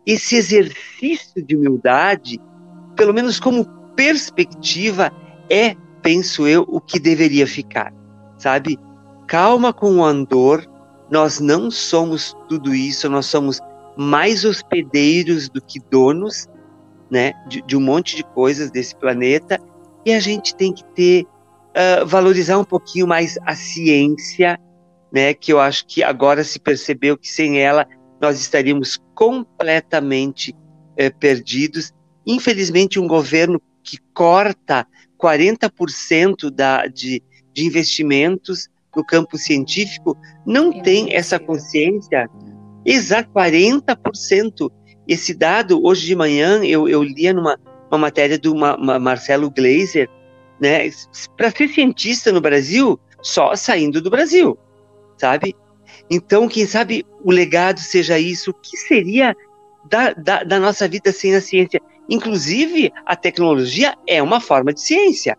esse 0.04 0.36
exercício 0.36 1.42
de 1.42 1.56
humildade, 1.56 2.40
pelo 2.94 3.12
menos 3.12 3.40
como 3.40 3.64
perspectiva, 3.96 5.10
é, 5.50 5.74
penso 6.00 6.46
eu, 6.46 6.64
o 6.68 6.80
que 6.80 7.00
deveria 7.00 7.46
ficar, 7.46 7.92
sabe? 8.38 8.78
Calma 9.26 9.72
com 9.72 9.96
o 9.96 10.04
andor, 10.04 10.64
nós 11.10 11.40
não 11.40 11.72
somos 11.72 12.36
tudo 12.48 12.72
isso, 12.72 13.08
nós 13.08 13.26
somos 13.26 13.60
mais 13.96 14.44
hospedeiros 14.44 15.48
do 15.48 15.60
que 15.60 15.80
donos, 15.90 16.46
né, 17.10 17.32
de, 17.48 17.62
de 17.62 17.76
um 17.76 17.80
monte 17.80 18.16
de 18.16 18.22
coisas 18.22 18.70
desse 18.70 18.94
planeta, 18.96 19.58
e 20.04 20.12
a 20.12 20.20
gente 20.20 20.54
tem 20.54 20.72
que 20.72 20.84
ter 20.94 21.24
uh, 21.24 22.06
valorizar 22.06 22.58
um 22.58 22.64
pouquinho 22.64 23.06
mais 23.06 23.36
a 23.44 23.54
ciência, 23.54 24.58
né? 25.12 25.34
Que 25.34 25.52
eu 25.52 25.60
acho 25.60 25.86
que 25.86 26.02
agora 26.02 26.42
se 26.42 26.58
percebeu 26.58 27.18
que 27.18 27.28
sem 27.28 27.60
ela 27.60 27.86
nós 28.20 28.40
estaríamos 28.40 28.98
completamente 29.14 30.52
uh, 30.52 31.18
perdidos. 31.18 31.92
Infelizmente, 32.26 32.98
um 32.98 33.06
governo 33.06 33.60
que 33.82 33.98
corta 34.14 34.86
40% 35.20 36.50
da, 36.50 36.86
de, 36.86 37.22
de 37.52 37.64
investimentos 37.64 38.68
no 38.94 39.04
campo 39.04 39.36
científico 39.36 40.16
não 40.46 40.72
é 40.72 40.82
tem 40.82 41.14
essa 41.14 41.38
consciência. 41.38 42.28
Exato, 42.86 43.28
40%. 43.34 44.70
Esse 45.06 45.34
dado, 45.34 45.84
hoje 45.84 46.06
de 46.06 46.16
manhã, 46.16 46.64
eu, 46.64 46.88
eu 46.88 47.02
lia 47.02 47.32
numa 47.32 47.58
uma 47.90 47.98
matéria 47.98 48.38
do 48.38 48.54
Marcelo 48.54 49.50
Gleiser, 49.50 50.08
né? 50.60 50.90
Para 51.36 51.50
ser 51.50 51.68
cientista 51.68 52.32
no 52.32 52.40
Brasil, 52.40 52.98
só 53.22 53.54
saindo 53.54 54.00
do 54.00 54.10
Brasil, 54.10 54.58
sabe? 55.16 55.54
Então, 56.10 56.48
quem 56.48 56.66
sabe 56.66 57.04
o 57.24 57.30
legado 57.30 57.80
seja 57.80 58.18
isso. 58.18 58.50
O 58.50 58.54
que 58.54 58.76
seria 58.76 59.34
da, 59.88 60.12
da, 60.12 60.42
da 60.42 60.60
nossa 60.60 60.88
vida 60.88 61.12
sem 61.12 61.34
a 61.34 61.40
ciência? 61.40 61.80
Inclusive, 62.08 62.92
a 63.04 63.16
tecnologia 63.16 63.94
é 64.06 64.22
uma 64.22 64.40
forma 64.40 64.72
de 64.72 64.80
ciência, 64.80 65.36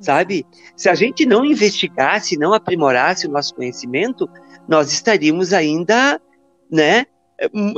sabe? 0.00 0.46
Se 0.76 0.88
a 0.88 0.94
gente 0.94 1.26
não 1.26 1.44
investigasse, 1.44 2.38
não 2.38 2.52
aprimorasse 2.52 3.26
o 3.26 3.30
nosso 3.30 3.54
conhecimento, 3.54 4.28
nós 4.68 4.92
estaríamos 4.92 5.52
ainda, 5.52 6.20
né? 6.74 7.06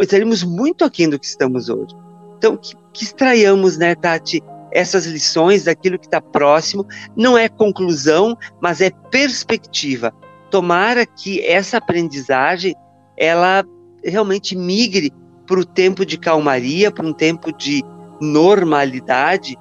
Estaríamos 0.00 0.42
muito 0.42 0.84
aquém 0.84 1.08
do 1.08 1.18
que 1.18 1.26
estamos 1.26 1.68
hoje. 1.68 1.94
Então, 2.38 2.56
que, 2.56 2.74
que 2.94 3.04
extraiamos, 3.04 3.76
né, 3.76 3.94
Tati, 3.94 4.42
essas 4.72 5.04
lições 5.04 5.64
daquilo 5.64 5.98
que 5.98 6.06
está 6.06 6.20
próximo. 6.20 6.86
Não 7.14 7.36
é 7.36 7.48
conclusão, 7.48 8.36
mas 8.60 8.80
é 8.80 8.90
perspectiva. 9.10 10.14
Tomara 10.50 11.04
que 11.04 11.44
essa 11.44 11.76
aprendizagem 11.76 12.74
ela 13.18 13.64
realmente 14.02 14.56
migre 14.56 15.12
para 15.46 15.60
o 15.60 15.64
tempo 15.64 16.04
de 16.04 16.18
calmaria, 16.18 16.90
para 16.90 17.06
um 17.06 17.12
tempo 17.12 17.52
de 17.52 17.82
normalidade, 18.20 19.56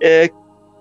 é, 0.00 0.30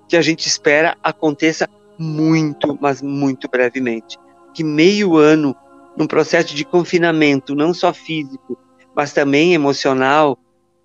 que 0.08 0.16
a 0.16 0.22
gente 0.22 0.48
espera 0.48 0.96
aconteça 1.04 1.68
muito, 1.98 2.78
mas 2.80 3.02
muito 3.02 3.48
brevemente. 3.50 4.18
Que 4.54 4.64
meio 4.64 5.18
ano, 5.18 5.56
num 5.98 6.08
processo 6.08 6.56
de 6.56 6.66
confinamento, 6.66 7.56
não 7.56 7.74
só 7.74 7.94
físico, 7.94 8.58
mas 8.96 9.14
também 9.14 9.54
emocional, 9.54 10.38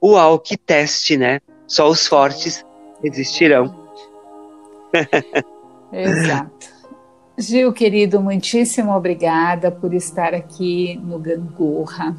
uau, 0.02 0.38
que 0.38 0.56
teste, 0.56 1.16
né? 1.16 1.40
Só 1.66 1.88
os 1.88 2.06
fortes 2.06 2.64
existirão. 3.02 3.74
Exato. 5.92 6.80
Gil, 7.38 7.72
querido, 7.72 8.20
muitíssimo 8.20 8.94
obrigada 8.94 9.70
por 9.70 9.94
estar 9.94 10.34
aqui 10.34 11.00
no 11.02 11.18
Gangorra. 11.18 12.14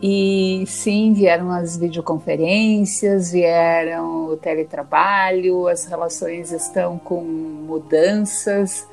E 0.00 0.64
sim, 0.66 1.12
vieram 1.12 1.50
as 1.50 1.76
videoconferências, 1.76 3.32
vieram 3.32 4.28
o 4.28 4.36
teletrabalho, 4.36 5.66
as 5.66 5.86
relações 5.86 6.52
estão 6.52 6.98
com 6.98 7.20
mudanças, 7.20 8.86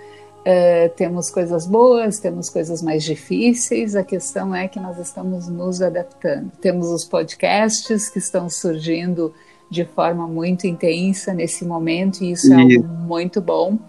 uh, 0.45 0.95
temos 0.95 1.29
coisas 1.29 1.65
boas, 1.65 2.19
temos 2.19 2.49
coisas 2.49 2.81
mais 2.81 3.03
difíceis, 3.03 3.95
a 3.95 4.03
questão 4.03 4.53
é 4.53 4.67
que 4.67 4.79
nós 4.79 4.97
estamos 4.99 5.47
nos 5.47 5.81
adaptando. 5.81 6.51
Temos 6.61 6.87
os 6.87 7.03
podcasts 7.03 8.09
que 8.09 8.19
estão 8.19 8.49
surgindo 8.49 9.33
de 9.69 9.83
forma 9.83 10.27
muito 10.27 10.67
intensa 10.67 11.33
nesse 11.33 11.65
momento, 11.65 12.23
e 12.23 12.31
isso, 12.31 12.53
é 12.53 12.61
algo 12.61 12.87
muito 12.87 13.41
bom. 13.41 13.79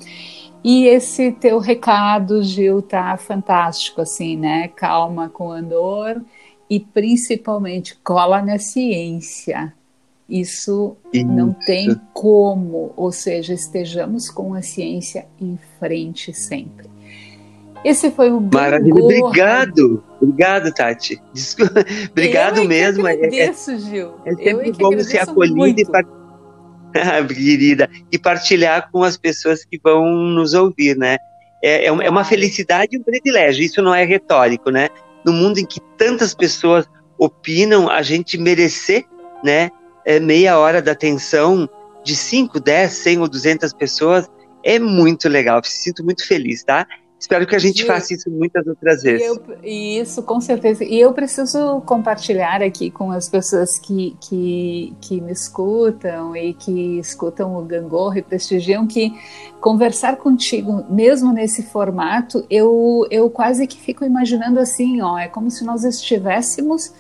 E 0.65 0.87
esse 0.87 1.31
teu 1.31 1.59
recado, 1.59 2.43
Gil, 2.43 2.83
tá 2.83 3.17
fantástico, 3.17 4.01
assim, 4.01 4.37
né? 4.37 4.69
Calma 4.69 5.29
com 5.29 5.53
andor 5.53 6.21
e 6.69 6.81
principalmente 6.81 7.97
cola 8.03 8.43
na 8.43 8.59
ciência. 8.59 9.73
Isso, 10.29 10.97
Isso, 11.13 11.27
não 11.27 11.53
tem 11.53 11.95
como, 12.13 12.93
ou 12.97 13.13
seja, 13.13 13.55
estejamos 13.55 14.29
com 14.29 14.55
a 14.55 14.63
ciência 14.63 15.27
em 15.41 15.59
frente 15.79 16.35
sempre. 16.35 16.91
Esse 17.85 18.11
foi 18.11 18.33
o 18.33 18.41
Maravilha, 18.41 18.95
obrigado, 18.95 20.03
obrigado, 20.21 20.73
Tati. 20.75 21.23
Desculpa. 21.33 21.85
Obrigado 22.11 22.59
eu 22.59 22.65
é 22.65 22.67
mesmo. 22.67 23.07
Eu 23.07 23.13
agradeço, 23.15 23.79
Gil. 23.79 24.15
É, 24.25 24.33
é 24.33 24.35
sempre 24.35 24.73
bom 24.73 24.99
ser 24.99 25.19
acolhida 25.19 25.81
e 25.81 25.85
par... 25.85 26.05
querida 27.29 27.89
e 28.11 28.19
partilhar 28.19 28.91
com 28.91 29.05
as 29.05 29.17
pessoas 29.17 29.65
que 29.65 29.79
vão 29.79 30.05
nos 30.05 30.53
ouvir, 30.53 30.97
né? 30.97 31.17
É, 31.63 31.87
é 31.87 32.11
uma 32.11 32.25
felicidade 32.25 32.97
e 32.97 32.99
um 32.99 33.03
privilégio. 33.05 33.63
Isso 33.63 33.81
não 33.81 33.95
é 33.95 34.05
retórico, 34.05 34.71
né? 34.71 34.89
No 35.25 35.33
mundo 35.33 35.59
em 35.59 35.65
que 35.65 35.81
tantas 35.97 36.35
pessoas 36.35 36.89
opinam, 37.17 37.89
a 37.89 38.03
gente 38.03 38.37
merecer, 38.37 39.05
né? 39.45 39.71
É 40.07 40.19
meia 40.19 40.59
hora 40.59 40.81
da 40.81 40.93
atenção 40.93 41.69
de 42.03 42.17
5, 42.17 42.61
10, 42.61 42.93
100 42.93 43.21
ou 43.21 43.29
200 43.29 43.73
pessoas 43.75 44.31
é 44.63 44.79
muito 44.79 45.29
legal. 45.29 45.59
Me 45.59 45.69
sinto 45.69 46.05
muito 46.05 46.27
feliz, 46.27 46.65
tá? 46.65 46.87
Espero 47.19 47.47
que 47.47 47.57
a 47.57 47.59
gente 47.59 47.85
faça 47.85 48.13
isso 48.13 48.31
muitas 48.31 48.67
outras 48.67 49.03
vezes. 49.03 49.27
Eu, 49.27 49.43
isso, 49.65 50.23
com 50.23 50.39
certeza. 50.41 50.85
E 50.85 51.01
eu 51.01 51.13
preciso 51.15 51.81
compartilhar 51.81 52.63
aqui 52.63 52.91
com 52.91 53.11
as 53.11 53.29
pessoas 53.29 53.79
que, 53.79 54.15
que, 54.21 54.95
que 55.01 55.21
me 55.21 55.33
escutam 55.33 56.37
e 56.37 56.53
que 56.53 56.99
escutam 56.99 57.57
o 57.57 57.63
Gangorra 57.63 58.19
e 58.19 58.23
prestigiam 58.23 58.87
que 58.87 59.13
conversar 59.61 60.17
contigo, 60.17 60.85
mesmo 60.91 61.33
nesse 61.33 61.63
formato, 61.63 62.45
eu, 62.51 63.07
eu 63.11 63.31
quase 63.31 63.67
que 63.67 63.81
fico 63.81 64.05
imaginando 64.05 64.61
assim, 64.61 65.01
ó, 65.01 65.19
é 65.19 65.27
como 65.27 65.51
se 65.51 65.65
nós 65.65 65.85
estivéssemos 65.85 66.93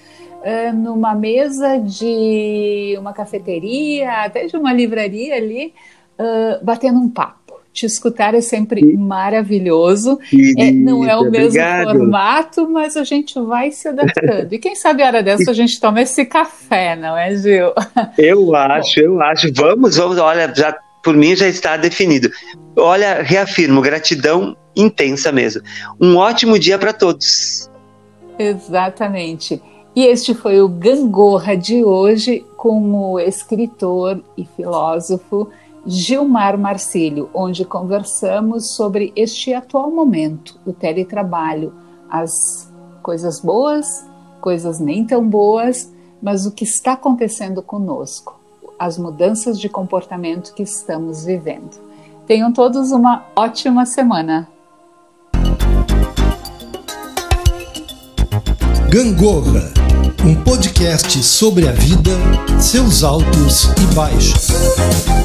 numa 0.72 1.14
mesa 1.14 1.78
de 1.78 2.96
uma 2.98 3.12
cafeteria, 3.12 4.24
até 4.24 4.46
de 4.46 4.56
uma 4.56 4.72
livraria 4.72 5.34
ali, 5.34 5.74
uh, 6.18 6.64
batendo 6.64 6.98
um 6.98 7.08
papo 7.08 7.46
te 7.76 7.84
escutar 7.84 8.34
é 8.34 8.40
sempre 8.40 8.96
maravilhoso. 8.96 10.18
é, 10.56 10.72
não 10.72 11.04
é 11.04 11.14
o 11.14 11.30
mesmo 11.30 11.48
obrigado. 11.48 11.90
formato, 11.90 12.68
mas 12.70 12.96
a 12.96 13.04
gente 13.04 13.38
vai 13.38 13.70
se 13.70 13.88
adaptando. 13.88 14.50
E 14.50 14.58
quem 14.58 14.74
sabe 14.74 15.02
a 15.02 15.06
hora 15.06 15.22
dessa 15.22 15.50
a 15.50 15.54
gente 15.54 15.78
toma 15.78 16.00
esse 16.00 16.24
café, 16.24 16.96
não 16.96 17.16
é, 17.16 17.36
Gil? 17.36 17.72
Eu 18.16 18.54
acho, 18.56 19.00
eu 19.00 19.20
acho. 19.20 19.52
Vamos, 19.52 19.96
vamos. 19.96 20.16
Olha, 20.16 20.52
já 20.54 20.74
por 21.04 21.14
mim 21.14 21.36
já 21.36 21.46
está 21.46 21.76
definido. 21.76 22.30
Olha, 22.74 23.22
reafirmo, 23.22 23.82
gratidão 23.82 24.56
intensa 24.74 25.30
mesmo. 25.30 25.62
Um 26.00 26.16
ótimo 26.16 26.58
dia 26.58 26.78
para 26.78 26.94
todos. 26.94 27.70
Exatamente. 28.38 29.60
E 29.96 30.04
este 30.04 30.34
foi 30.34 30.60
o 30.60 30.68
Gangorra 30.68 31.56
de 31.56 31.82
hoje 31.82 32.44
com 32.58 33.12
o 33.12 33.18
escritor 33.18 34.22
e 34.36 34.44
filósofo 34.44 35.48
Gilmar 35.86 36.58
Marcílio, 36.58 37.30
onde 37.32 37.64
conversamos 37.64 38.72
sobre 38.72 39.10
este 39.16 39.54
atual 39.54 39.90
momento, 39.90 40.60
o 40.66 40.72
teletrabalho, 40.74 41.72
as 42.10 42.70
coisas 43.02 43.40
boas, 43.40 44.04
coisas 44.38 44.78
nem 44.78 45.02
tão 45.02 45.26
boas, 45.26 45.90
mas 46.20 46.44
o 46.44 46.52
que 46.52 46.64
está 46.64 46.92
acontecendo 46.92 47.62
conosco, 47.62 48.38
as 48.78 48.98
mudanças 48.98 49.58
de 49.58 49.70
comportamento 49.70 50.52
que 50.52 50.62
estamos 50.62 51.24
vivendo. 51.24 51.80
Tenham 52.26 52.52
todos 52.52 52.92
uma 52.92 53.24
ótima 53.34 53.86
semana. 53.86 54.46
Gangorra, 58.90 59.85
podcast 60.76 61.22
sobre 61.22 61.66
a 61.66 61.72
vida, 61.72 62.10
seus 62.60 63.02
altos 63.02 63.70
e 63.80 63.94
baixos. 63.94 65.15